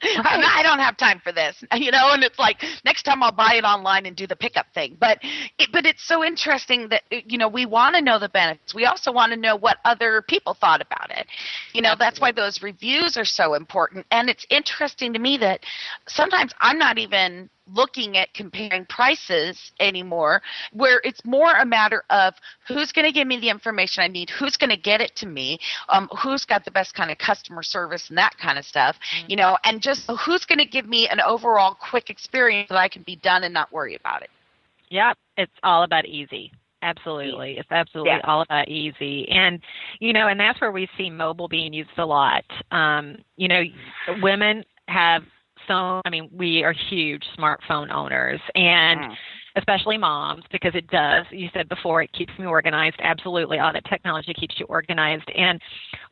Right. 0.04 0.44
I 0.46 0.62
don't 0.62 0.78
have 0.80 0.96
time 0.96 1.20
for 1.24 1.32
this, 1.32 1.64
you 1.74 1.90
know. 1.90 2.12
And 2.12 2.24
it's 2.24 2.38
like 2.38 2.64
next 2.86 3.04
time 3.04 3.24
I'll 3.24 3.32
buy 3.32 3.56
it 3.56 3.64
online 3.64 4.06
and 4.06 4.16
do 4.16 4.28
the 4.28 4.36
pickup 4.36 4.68
thing. 4.74 4.96
But 5.00 5.18
it, 5.58 5.70
but 5.72 5.88
it's 5.88 6.06
so 6.08 6.24
interesting 6.24 6.90
that 6.90 7.02
uh, 7.12 7.18
you 7.26 7.38
know 7.40 7.48
we 7.48 7.66
want 7.66 7.96
to 7.96 8.02
know 8.02 8.20
the 8.20 8.30
benefits. 8.30 8.76
We 8.76 8.86
also 8.86 9.12
want 9.12 9.32
to 9.32 9.40
know 9.40 9.56
what 9.56 9.78
other 9.86 10.22
people 10.22 10.54
thought 10.54 10.82
about 10.82 11.10
it. 11.10 11.26
You 11.74 11.82
know, 11.82 11.90
Absolutely. 11.90 12.06
that's 12.06 12.22
why 12.22 12.32
those 12.32 12.62
reviews 12.62 13.18
are 13.18 13.26
so 13.26 13.56
important. 13.56 14.06
And 14.12 14.30
it's 14.30 14.46
interesting 14.52 15.14
to 15.14 15.20
me 15.20 15.38
that 15.38 15.62
sometimes 16.08 16.54
I'm 16.62 16.78
not 16.78 17.00
even 17.00 17.50
looking 17.74 18.18
at 18.18 18.34
comparing 18.34 18.86
prices 18.86 19.72
anymore 19.80 20.42
where 20.74 21.02
it's 21.04 21.24
more 21.26 21.52
a 21.54 21.66
matter 21.66 22.04
of 22.10 22.34
who's 22.68 22.92
going 22.92 23.06
to 23.06 23.12
give 23.12 23.28
me 23.28 23.40
the 23.40 23.50
information 23.50 24.04
i 24.04 24.08
need 24.08 24.30
who's 24.30 24.58
going 24.58 24.70
to 24.70 24.78
get 24.78 25.02
it 25.02 25.16
to 25.16 25.26
me 25.26 25.58
um, 25.90 26.10
who's 26.22 26.46
got 26.46 26.64
the 26.66 26.72
best 26.72 26.94
kind 26.94 27.12
of 27.12 27.18
customer 27.18 27.64
service 27.64 28.10
and 28.10 28.18
that 28.18 28.36
kind 28.42 28.58
of 28.58 28.66
stuff 28.66 28.96
mm-hmm. 28.96 29.32
you 29.32 29.36
know 29.36 29.58
and 29.64 29.82
just 29.82 30.10
who's 30.26 30.46
going 30.46 30.60
to 30.60 30.66
give 30.66 30.88
me 30.88 31.08
an 31.08 31.20
overall 31.22 31.76
quick 31.90 32.10
experience 32.10 32.70
that 32.70 32.78
i 32.78 32.88
can 32.88 33.04
be 33.04 33.16
done 33.18 33.44
and 33.44 33.54
not 33.54 33.72
worry 33.72 33.96
about 33.96 34.22
it 34.22 34.30
yep 34.90 35.18
it's 35.38 35.52
all 35.64 35.84
about 35.84 36.06
easy 36.06 36.52
Absolutely. 36.84 37.58
It's 37.58 37.72
absolutely 37.72 38.12
yeah. 38.12 38.22
all 38.24 38.42
about 38.42 38.70
easy. 38.70 39.28
And, 39.30 39.60
you 40.00 40.14
know, 40.14 40.28
and 40.28 40.40
that's 40.40 40.62
where 40.62 40.72
we 40.72 40.88
see 40.98 41.10
mobile 41.10 41.48
being 41.48 41.74
used 41.74 41.90
a 41.98 42.06
lot. 42.06 42.44
Um, 42.72 43.18
you 43.36 43.48
know, 43.48 43.64
women 44.22 44.64
have 44.88 45.24
so 45.68 46.02
I 46.06 46.10
mean, 46.10 46.30
we 46.32 46.64
are 46.64 46.74
huge 46.90 47.24
smartphone 47.38 47.92
owners 47.92 48.40
and 48.56 49.00
mm. 49.00 49.14
especially 49.58 49.98
moms 49.98 50.44
because 50.52 50.74
it 50.76 50.88
does, 50.88 51.26
you 51.32 51.50
said 51.54 51.68
before, 51.70 52.02
it 52.02 52.12
keeps 52.14 52.32
me 52.40 52.46
organized. 52.46 52.96
Absolutely. 53.02 53.60
All 53.60 53.74
that 53.74 53.86
technology 53.86 54.34
keeps 54.34 54.56
you 54.60 54.66
organized. 54.68 55.30
And 55.36 55.62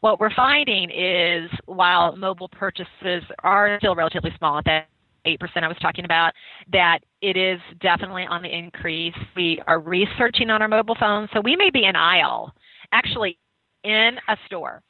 what 0.02 0.20
we're 0.20 0.34
finding 0.36 0.89
is 0.91 1.50
while 1.65 2.15
mobile 2.15 2.50
purchases 2.50 3.24
are 3.44 3.78
still 3.80 3.96
relatively 3.96 4.32
small 4.38 4.58
at 4.60 4.65
that 4.65 4.88
8% 5.26 5.39
I 5.63 5.68
was 5.68 5.78
talking 5.82 6.06
about, 6.06 6.34
that 6.72 7.00
it 7.22 7.36
is 7.36 7.60
definitely 7.82 8.26
on 8.30 8.44
the 8.44 8.56
increase. 8.56 9.15
We 9.36 9.60
are 9.65 9.80
researching 9.80 10.52
on 10.52 10.62
our 10.62 10.68
mobile 10.68 10.96
phones. 11.00 11.30
So 11.34 11.41
we 11.41 11.56
may 11.56 11.72
be 11.72 11.86
in 11.86 11.96
aisle, 11.96 12.54
actually 12.91 13.39
in 13.84 14.18
a 14.28 14.38
store 14.46 14.82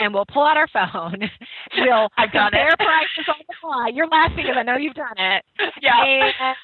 and 0.00 0.12
we'll 0.12 0.26
pull 0.26 0.44
out 0.44 0.56
our 0.56 0.68
phone. 0.68 1.18
We'll 1.76 2.08
I've 2.18 2.30
done 2.32 2.50
compare 2.52 2.68
it. 2.68 2.78
prices 2.78 3.26
on 3.28 3.42
the 3.48 3.54
fly. 3.60 3.90
You're 3.92 4.06
laughing 4.06 4.36
because 4.36 4.56
I 4.56 4.62
know 4.62 4.76
you've 4.76 4.94
done 4.94 5.16
it. 5.16 5.44
Yeah. 5.82 6.04
And, 6.04 6.54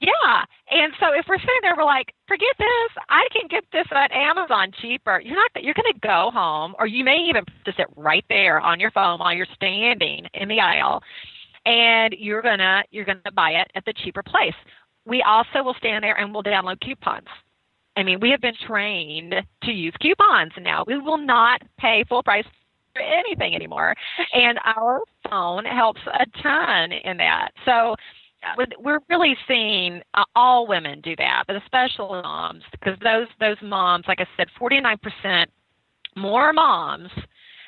yeah. 0.00 0.44
And 0.70 0.92
so 1.00 1.06
if 1.14 1.24
we're 1.28 1.38
sitting 1.38 1.62
there, 1.62 1.74
we're 1.76 1.84
like, 1.84 2.12
forget 2.28 2.54
this. 2.58 3.02
I 3.08 3.26
can 3.32 3.48
get 3.48 3.64
this 3.72 3.86
at 3.90 4.12
Amazon 4.12 4.70
cheaper. 4.80 5.20
You're 5.24 5.36
not. 5.36 5.50
You're 5.62 5.74
going 5.74 5.92
to 5.92 5.98
go 6.00 6.30
home, 6.32 6.74
or 6.78 6.86
you 6.86 7.02
may 7.04 7.16
even 7.28 7.44
purchase 7.44 7.78
it 7.78 7.88
right 7.96 8.24
there 8.28 8.60
on 8.60 8.78
your 8.78 8.90
phone 8.90 9.18
while 9.18 9.32
you're 9.34 9.46
standing 9.54 10.26
in 10.34 10.48
the 10.48 10.60
aisle, 10.60 11.02
and 11.64 12.14
you're 12.18 12.42
gonna 12.42 12.82
you're 12.90 13.04
gonna 13.06 13.20
buy 13.34 13.50
it 13.52 13.70
at 13.74 13.84
the 13.86 13.94
cheaper 14.04 14.22
place. 14.22 14.54
We 15.06 15.22
also 15.22 15.62
will 15.64 15.74
stand 15.78 16.04
there 16.04 16.16
and 16.18 16.32
we'll 16.32 16.42
download 16.42 16.80
coupons. 16.80 17.26
I 17.96 18.02
mean, 18.02 18.20
we 18.20 18.30
have 18.30 18.40
been 18.40 18.54
trained 18.66 19.34
to 19.64 19.72
use 19.72 19.94
coupons 20.00 20.52
now. 20.60 20.84
We 20.86 20.98
will 20.98 21.18
not 21.18 21.62
pay 21.78 22.04
full 22.08 22.22
price 22.22 22.44
anything 22.98 23.54
anymore. 23.54 23.94
And 24.32 24.58
our 24.64 25.00
phone 25.28 25.64
helps 25.64 26.00
a 26.06 26.42
ton 26.42 26.92
in 26.92 27.16
that. 27.18 27.50
So 27.64 27.94
we're 28.78 29.00
really 29.08 29.36
seeing 29.46 30.00
uh, 30.14 30.24
all 30.34 30.66
women 30.66 31.00
do 31.02 31.14
that, 31.16 31.44
but 31.46 31.56
especially 31.56 32.22
moms, 32.22 32.62
because 32.72 32.98
those 33.02 33.26
those 33.38 33.56
moms, 33.62 34.06
like 34.08 34.20
I 34.20 34.26
said, 34.36 34.48
49% 34.60 35.46
more 36.16 36.52
moms 36.52 37.10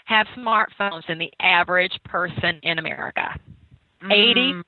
have 0.07 0.27
smartphones 0.37 1.07
than 1.07 1.19
the 1.19 1.33
average 1.41 1.99
person 2.05 2.59
in 2.63 2.79
America. 2.79 3.39
Mm. 4.03 4.63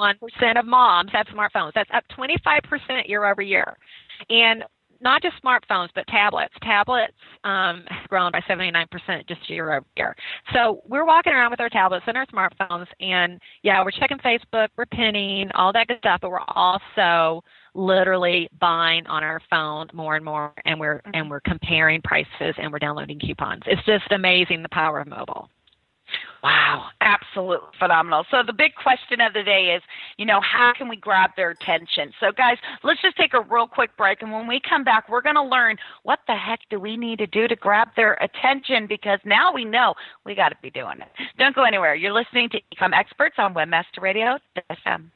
81% 0.00 0.58
of 0.58 0.66
moms 0.66 1.10
have 1.12 1.26
smartphones. 1.26 1.72
That's 1.74 1.90
up 1.94 2.04
25% 2.18 3.06
year 3.06 3.30
over 3.30 3.42
year. 3.42 3.76
And 4.28 4.64
not 5.00 5.22
just 5.22 5.42
smartphones, 5.42 5.88
but 5.94 6.06
tablets. 6.06 6.54
Tablets 6.62 7.14
um, 7.44 7.84
have 7.88 8.08
grown 8.08 8.32
by 8.32 8.40
79% 8.48 8.86
just 9.26 9.48
year 9.48 9.72
over 9.72 9.86
year. 9.96 10.14
So 10.52 10.82
we're 10.86 11.06
walking 11.06 11.32
around 11.32 11.50
with 11.50 11.60
our 11.60 11.68
tablets 11.68 12.04
and 12.06 12.16
our 12.16 12.26
smartphones, 12.26 12.86
and 13.00 13.40
yeah, 13.62 13.82
we're 13.82 13.90
checking 13.90 14.18
Facebook, 14.18 14.68
we're 14.76 14.86
pinning, 14.86 15.50
all 15.54 15.72
that 15.72 15.88
good 15.88 15.98
stuff, 15.98 16.20
but 16.20 16.30
we're 16.30 16.40
also 16.48 17.42
literally 17.74 18.48
buying 18.58 19.06
on 19.06 19.22
our 19.22 19.40
phone 19.48 19.88
more 19.92 20.16
and 20.16 20.24
more, 20.24 20.52
and 20.64 20.78
we're 20.78 21.00
and 21.14 21.30
we're 21.30 21.40
comparing 21.40 22.02
prices 22.02 22.54
and 22.58 22.72
we're 22.72 22.78
downloading 22.78 23.18
coupons. 23.18 23.62
It's 23.66 23.84
just 23.86 24.10
amazing 24.10 24.62
the 24.62 24.68
power 24.70 25.00
of 25.00 25.08
mobile. 25.08 25.48
Wow, 26.42 26.86
absolutely 27.30 27.68
phenomenal. 27.78 28.24
So 28.30 28.42
the 28.44 28.52
big 28.52 28.74
question 28.74 29.20
of 29.20 29.32
the 29.32 29.42
day 29.42 29.74
is, 29.76 29.82
you 30.16 30.26
know, 30.26 30.40
how 30.40 30.72
can 30.76 30.88
we 30.88 30.96
grab 30.96 31.30
their 31.36 31.50
attention? 31.50 32.12
So 32.20 32.32
guys, 32.32 32.56
let's 32.82 33.00
just 33.02 33.16
take 33.16 33.34
a 33.34 33.40
real 33.40 33.66
quick 33.66 33.96
break 33.96 34.22
and 34.22 34.32
when 34.32 34.46
we 34.46 34.60
come 34.60 34.84
back, 34.84 35.08
we're 35.08 35.22
going 35.22 35.36
to 35.36 35.42
learn 35.42 35.76
what 36.02 36.20
the 36.26 36.34
heck 36.34 36.60
do 36.70 36.78
we 36.78 36.96
need 36.96 37.18
to 37.18 37.26
do 37.26 37.48
to 37.48 37.56
grab 37.56 37.88
their 37.96 38.14
attention 38.14 38.86
because 38.86 39.20
now 39.24 39.52
we 39.52 39.64
know 39.64 39.94
we 40.24 40.34
got 40.34 40.50
to 40.50 40.56
be 40.62 40.70
doing 40.70 41.00
it. 41.00 41.08
Don't 41.38 41.54
go 41.54 41.64
anywhere. 41.64 41.94
You're 41.94 42.12
listening 42.12 42.48
to 42.50 42.60
Ecom 42.74 42.92
Experts 42.94 43.36
on 43.38 43.54
Webmaster 43.54 44.00
Radio 44.00 44.38
FM. 44.70 45.10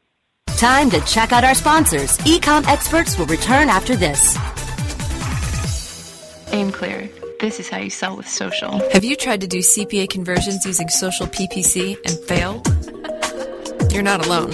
Time 0.56 0.88
to 0.90 1.00
check 1.00 1.32
out 1.32 1.44
our 1.44 1.54
sponsors. 1.54 2.16
Ecom 2.18 2.66
Experts 2.66 3.18
will 3.18 3.26
return 3.26 3.68
after 3.68 3.96
this. 3.96 4.36
Aim 6.52 6.70
clear 6.70 7.08
this 7.44 7.60
is 7.60 7.68
how 7.68 7.76
you 7.76 7.90
sell 7.90 8.16
with 8.16 8.26
social. 8.26 8.80
Have 8.94 9.04
you 9.04 9.16
tried 9.16 9.42
to 9.42 9.46
do 9.46 9.58
CPA 9.58 10.08
conversions 10.08 10.64
using 10.64 10.88
social 10.88 11.26
PPC 11.26 11.98
and 12.06 12.18
failed? 12.20 12.66
You're 13.92 14.02
not 14.02 14.26
alone. 14.26 14.50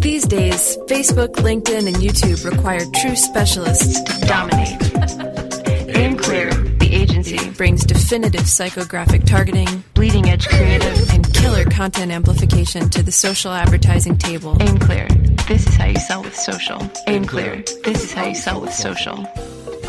These 0.00 0.26
days, 0.26 0.76
Facebook, 0.86 1.36
LinkedIn, 1.36 1.86
and 1.86 1.96
YouTube 1.96 2.44
require 2.44 2.84
true 2.96 3.16
specialists 3.16 3.98
to 4.02 4.26
dominate. 4.26 4.76
Aim 5.96 6.18
Clear, 6.18 6.52
the 6.52 6.90
agency, 6.92 7.48
brings 7.52 7.82
definitive 7.82 8.42
psychographic 8.42 9.24
targeting, 9.24 9.82
bleeding 9.94 10.28
edge 10.28 10.46
creative, 10.46 11.10
and 11.14 11.32
killer 11.32 11.64
content 11.64 12.12
amplification 12.12 12.90
to 12.90 13.02
the 13.02 13.12
social 13.12 13.52
advertising 13.52 14.18
table. 14.18 14.54
Aim 14.60 14.76
Clear, 14.78 15.08
this 15.48 15.66
is 15.66 15.76
how 15.76 15.86
you 15.86 15.98
sell 15.98 16.22
with 16.22 16.36
social. 16.36 16.78
Aim 17.06 17.24
Clear, 17.24 17.64
this 17.84 18.04
is 18.04 18.12
how 18.12 18.26
you 18.26 18.34
sell 18.34 18.60
with 18.60 18.74
social. 18.74 19.26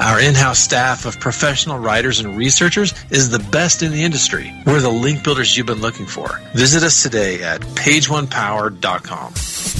Our 0.00 0.20
in-house 0.20 0.58
staff 0.58 1.06
of 1.06 1.20
professional 1.20 1.78
writers 1.78 2.20
and 2.20 2.36
researchers 2.36 2.94
is 3.10 3.30
the 3.30 3.38
best 3.38 3.82
in 3.82 3.92
the 3.92 4.02
industry. 4.04 4.52
We're 4.66 4.80
the 4.80 4.90
link 4.90 5.22
builders 5.22 5.56
you've 5.56 5.66
been 5.66 5.80
looking 5.80 6.06
for. 6.06 6.40
Visit 6.54 6.82
us 6.82 7.02
today 7.02 7.42
at 7.42 7.60
pageonepower.com. 7.60 9.34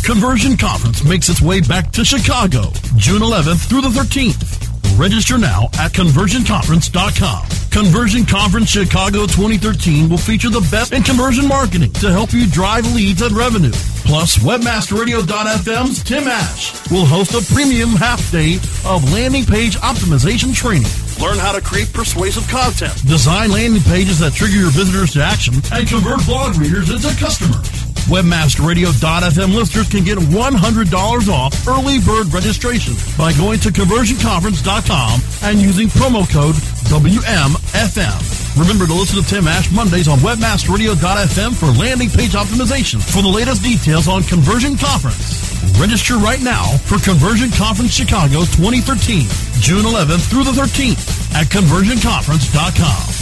Conversion 0.04 0.56
Conference 0.56 1.04
makes 1.04 1.28
its 1.28 1.40
way 1.40 1.60
back 1.60 1.90
to 1.92 2.04
Chicago, 2.04 2.70
June 2.96 3.22
11th 3.22 3.68
through 3.68 3.80
the 3.80 3.88
13th. 3.88 4.63
Register 4.96 5.38
now 5.38 5.64
at 5.78 5.92
conversionconference.com. 5.92 7.46
Conversion 7.70 8.24
Conference 8.24 8.70
Chicago 8.70 9.26
2013 9.26 10.08
will 10.08 10.16
feature 10.16 10.48
the 10.48 10.66
best 10.70 10.92
in 10.92 11.02
conversion 11.02 11.48
marketing 11.48 11.92
to 11.94 12.12
help 12.12 12.32
you 12.32 12.48
drive 12.48 12.86
leads 12.94 13.20
and 13.20 13.36
revenue. 13.36 13.72
Plus, 14.06 14.38
WebmasterRadio.fm's 14.38 16.04
Tim 16.04 16.28
Ash 16.28 16.90
will 16.90 17.04
host 17.04 17.34
a 17.34 17.52
premium 17.52 17.90
half 17.90 18.30
day 18.30 18.56
of 18.86 19.10
landing 19.12 19.44
page 19.44 19.76
optimization 19.78 20.54
training. 20.54 20.86
Learn 21.20 21.38
how 21.38 21.52
to 21.52 21.60
create 21.60 21.92
persuasive 21.92 22.46
content, 22.48 22.94
design 23.06 23.50
landing 23.50 23.82
pages 23.82 24.20
that 24.20 24.34
trigger 24.34 24.56
your 24.56 24.70
visitors 24.70 25.12
to 25.14 25.22
action, 25.24 25.54
and 25.72 25.88
convert 25.88 26.24
blog 26.26 26.56
readers 26.56 26.90
into 26.90 27.08
customers. 27.18 27.83
WebmasterRadio.fm 28.04 29.54
listeners 29.54 29.88
can 29.88 30.04
get 30.04 30.18
$100 30.18 31.28
off 31.28 31.66
early 31.66 31.98
bird 32.00 32.32
registration 32.32 32.92
by 33.16 33.32
going 33.32 33.58
to 33.60 33.70
conversionconference.com 33.70 35.20
and 35.42 35.58
using 35.58 35.88
promo 35.88 36.28
code 36.28 36.54
WMFM. 36.92 38.60
Remember 38.60 38.86
to 38.86 38.92
listen 38.92 39.22
to 39.22 39.28
Tim 39.28 39.48
Ash 39.48 39.70
Mondays 39.72 40.06
on 40.06 40.18
WebmasterRadio.fm 40.18 41.54
for 41.54 41.72
landing 41.80 42.10
page 42.10 42.32
optimization. 42.32 43.00
For 43.00 43.22
the 43.22 43.28
latest 43.28 43.62
details 43.62 44.06
on 44.06 44.22
Conversion 44.22 44.76
Conference, 44.76 45.40
register 45.80 46.16
right 46.18 46.42
now 46.42 46.76
for 46.84 46.98
Conversion 46.98 47.50
Conference 47.50 47.92
Chicago 47.92 48.44
2013, 48.52 49.26
June 49.64 49.84
11th 49.84 50.28
through 50.28 50.44
the 50.44 50.52
13th 50.52 51.34
at 51.34 51.46
conversionconference.com. 51.46 53.13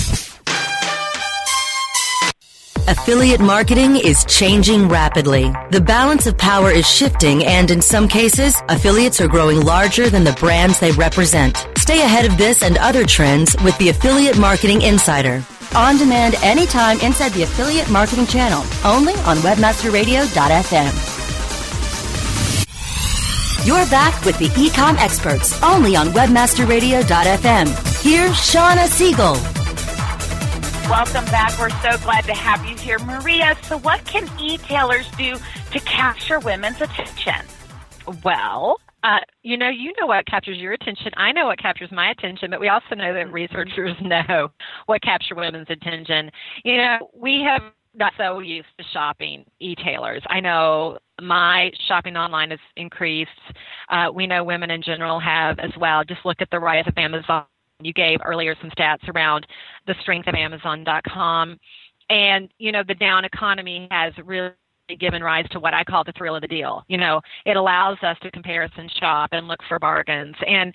Affiliate 2.89 3.41
marketing 3.41 3.97
is 3.97 4.25
changing 4.25 4.89
rapidly. 4.89 5.53
The 5.71 5.81
balance 5.81 6.27
of 6.27 6.37
power 6.37 6.73
is 6.73 6.85
shifting 6.85 7.45
and 7.45 7.71
in 7.71 7.81
some 7.81 8.09
cases, 8.09 8.61
affiliates 8.69 9.21
are 9.21 9.29
growing 9.29 9.61
larger 9.61 10.11
than 10.11 10.25
the 10.25 10.33
brands 10.33 10.81
they 10.81 10.91
represent. 10.91 11.65
Stay 11.79 12.03
ahead 12.03 12.25
of 12.25 12.37
this 12.37 12.65
and 12.65 12.77
other 12.79 13.07
trends 13.07 13.55
with 13.63 13.79
the 13.79 13.91
Affiliate 13.91 14.37
Marketing 14.37 14.83
Insider. 14.83 15.45
On 15.77 15.97
demand 15.97 16.35
anytime 16.43 16.99
inside 17.03 17.31
the 17.33 17.45
Affiliate 17.45 17.89
Marketing 17.89 18.27
channel, 18.27 18.65
only 18.85 19.15
on 19.15 19.37
webmasterradio.fm. 19.39 20.93
You're 23.65 23.87
back 23.91 24.25
with 24.25 24.37
the 24.41 24.49
Ecom 24.49 24.97
Experts, 24.99 25.63
only 25.63 25.95
on 25.95 26.09
webmasterradio.fm. 26.09 28.03
Here's 28.03 28.33
Shauna 28.33 28.89
Siegel. 28.89 29.62
Welcome 30.89 31.25
back. 31.27 31.59
We're 31.59 31.71
so 31.81 31.97
glad 32.03 32.25
to 32.25 32.35
have 32.35 32.65
you 32.67 32.77
here, 32.77 32.99
Maria. 32.99 33.57
So, 33.63 33.79
what 33.79 34.05
can 34.05 34.29
e-tailers 34.41 35.09
do 35.17 35.37
to 35.71 35.81
capture 35.81 36.41
women's 36.41 36.81
attention? 36.81 37.47
Well, 38.25 38.81
uh, 39.05 39.19
you 39.43 39.57
know, 39.57 39.69
you 39.69 39.93
know 40.01 40.07
what 40.07 40.27
captures 40.27 40.59
your 40.59 40.73
attention. 40.73 41.13
I 41.17 41.33
know 41.33 41.47
what 41.47 41.59
captures 41.59 41.91
my 41.93 42.11
attention, 42.11 42.51
but 42.51 42.61
we 42.61 42.69
also 42.69 42.95
know 42.97 43.15
that 43.15 43.33
researchers 43.33 43.97
know 44.03 44.49
what 44.87 45.03
captures 45.03 45.37
women's 45.37 45.71
attention. 45.71 46.31
You 46.65 46.77
know, 46.79 47.11
we 47.15 47.43
have 47.43 47.63
got 47.99 48.13
so 48.19 48.41
used 48.41 48.69
to 48.79 48.85
shopping 48.93 49.45
e-tailers. 49.61 50.23
I 50.29 50.41
know 50.41 50.99
my 51.21 51.71
shopping 51.87 52.17
online 52.17 52.51
has 52.51 52.61
increased. 52.77 53.31
Uh, 53.89 54.09
we 54.13 54.27
know 54.27 54.43
women 54.43 54.71
in 54.71 54.83
general 54.83 55.21
have 55.21 55.59
as 55.59 55.71
well. 55.79 56.03
Just 56.05 56.25
look 56.25 56.41
at 56.41 56.51
the 56.51 56.59
rise 56.59 56.85
of 56.87 56.95
Amazon 56.97 57.45
you 57.85 57.93
gave 57.93 58.19
earlier 58.25 58.55
some 58.61 58.71
stats 58.71 59.09
around 59.15 59.47
the 59.87 59.95
strength 60.01 60.29
of 60.29 60.35
Amazon.com. 60.35 61.59
And, 62.11 62.49
you 62.59 62.73
know, 62.73 62.83
the 62.87 62.95
down 62.95 63.25
economy 63.25 63.89
has 63.91 64.13
really 64.25 64.53
given 64.99 65.23
rise 65.23 65.47
to 65.51 65.61
what 65.61 65.75
I 65.75 65.85
call 65.85 66.05
the 66.05 66.13
thrill 66.13 66.37
of 66.37 66.43
the 66.43 66.49
deal. 66.49 66.85
You 66.89 66.99
know, 66.99 67.21
it 67.47 67.57
allows 67.57 67.97
us 68.03 68.17
to 68.23 68.31
comparison 68.31 68.89
shop 68.99 69.31
and 69.33 69.49
look 69.49 69.61
for 69.69 69.79
bargains. 69.79 70.35
And, 70.47 70.75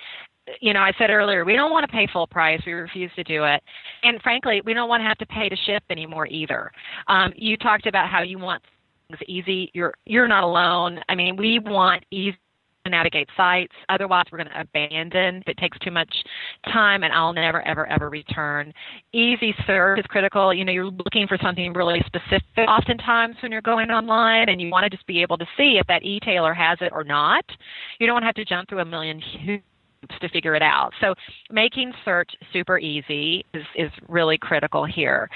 you 0.62 0.74
know, 0.74 0.80
I 0.80 0.94
said 0.98 1.10
earlier, 1.10 1.46
we 1.46 1.54
don't 1.54 1.72
want 1.72 1.86
to 1.86 1.92
pay 1.92 2.08
full 2.12 2.28
price. 2.28 2.62
We 2.66 2.74
refuse 2.74 3.12
to 3.16 3.24
do 3.24 3.44
it. 3.44 3.62
And 4.04 4.22
frankly, 4.22 4.62
we 4.66 4.74
don't 4.74 4.90
want 4.90 5.02
to 5.02 5.06
have 5.06 5.18
to 5.18 5.26
pay 5.26 5.50
to 5.50 5.56
ship 5.66 5.84
anymore 5.90 6.28
either. 6.28 6.72
Um, 7.08 7.34
you 7.36 7.58
talked 7.58 7.86
about 7.86 8.10
how 8.10 8.22
you 8.22 8.40
want 8.40 8.64
things 9.10 9.20
easy. 9.28 9.70
You're 9.74 9.94
you're 10.06 10.28
not 10.28 10.44
alone. 10.44 11.00
I 11.10 11.16
mean, 11.16 11.36
we 11.36 11.60
want 11.60 12.06
easy 12.12 12.38
navigate 12.90 13.30
sites. 13.36 13.74
Otherwise, 13.90 14.26
we're 14.32 14.40
going 14.40 14.50
to 14.50 14.62
abandon 14.62 15.38
if 15.38 15.48
it 15.48 15.58
takes 15.58 15.78
too 15.80 15.92
much 15.92 16.14
time, 16.72 17.04
and 17.04 17.14
I'll 17.14 17.34
never, 17.34 17.62
ever, 17.62 17.88
ever 17.88 18.10
return. 18.10 18.74
Easy 19.14 19.54
search 19.66 20.00
is 20.00 20.06
critical. 20.06 20.54
You 20.54 20.66
know, 20.66 20.72
you're 20.72 20.86
looking 20.86 21.28
for 21.28 21.38
something 21.42 21.74
really 21.74 22.04
specific 22.06 22.68
oftentimes 22.68 23.36
when 23.42 23.52
you're 23.52 23.62
going 23.62 23.90
online, 23.90 24.50
and 24.50 24.62
you 24.62 24.70
want 24.70 24.84
to 24.84 24.90
just 24.90 25.06
be 25.08 25.22
able 25.22 25.38
to 25.38 25.46
see 25.58 25.78
if 25.80 25.88
that 25.88 26.04
e-tailer 26.04 26.54
has 26.54 26.78
it 26.82 26.92
or 26.94 27.04
not. 27.04 27.46
You 28.00 28.08
don't 28.08 28.24
have 28.24 28.36
to 28.36 28.46
jump 28.46 28.70
through 28.70 28.80
a 28.80 28.86
million 28.86 29.22
hoops 29.46 29.64
to 30.22 30.30
figure 30.30 30.56
it 30.56 30.62
out. 30.62 30.92
So 31.02 31.14
making 31.52 31.92
search 32.06 32.30
super 32.54 32.78
easy 32.78 33.44
is, 33.54 33.64
is 33.76 33.92
really 34.08 34.38
critical 34.38 34.86
here. 34.86 35.30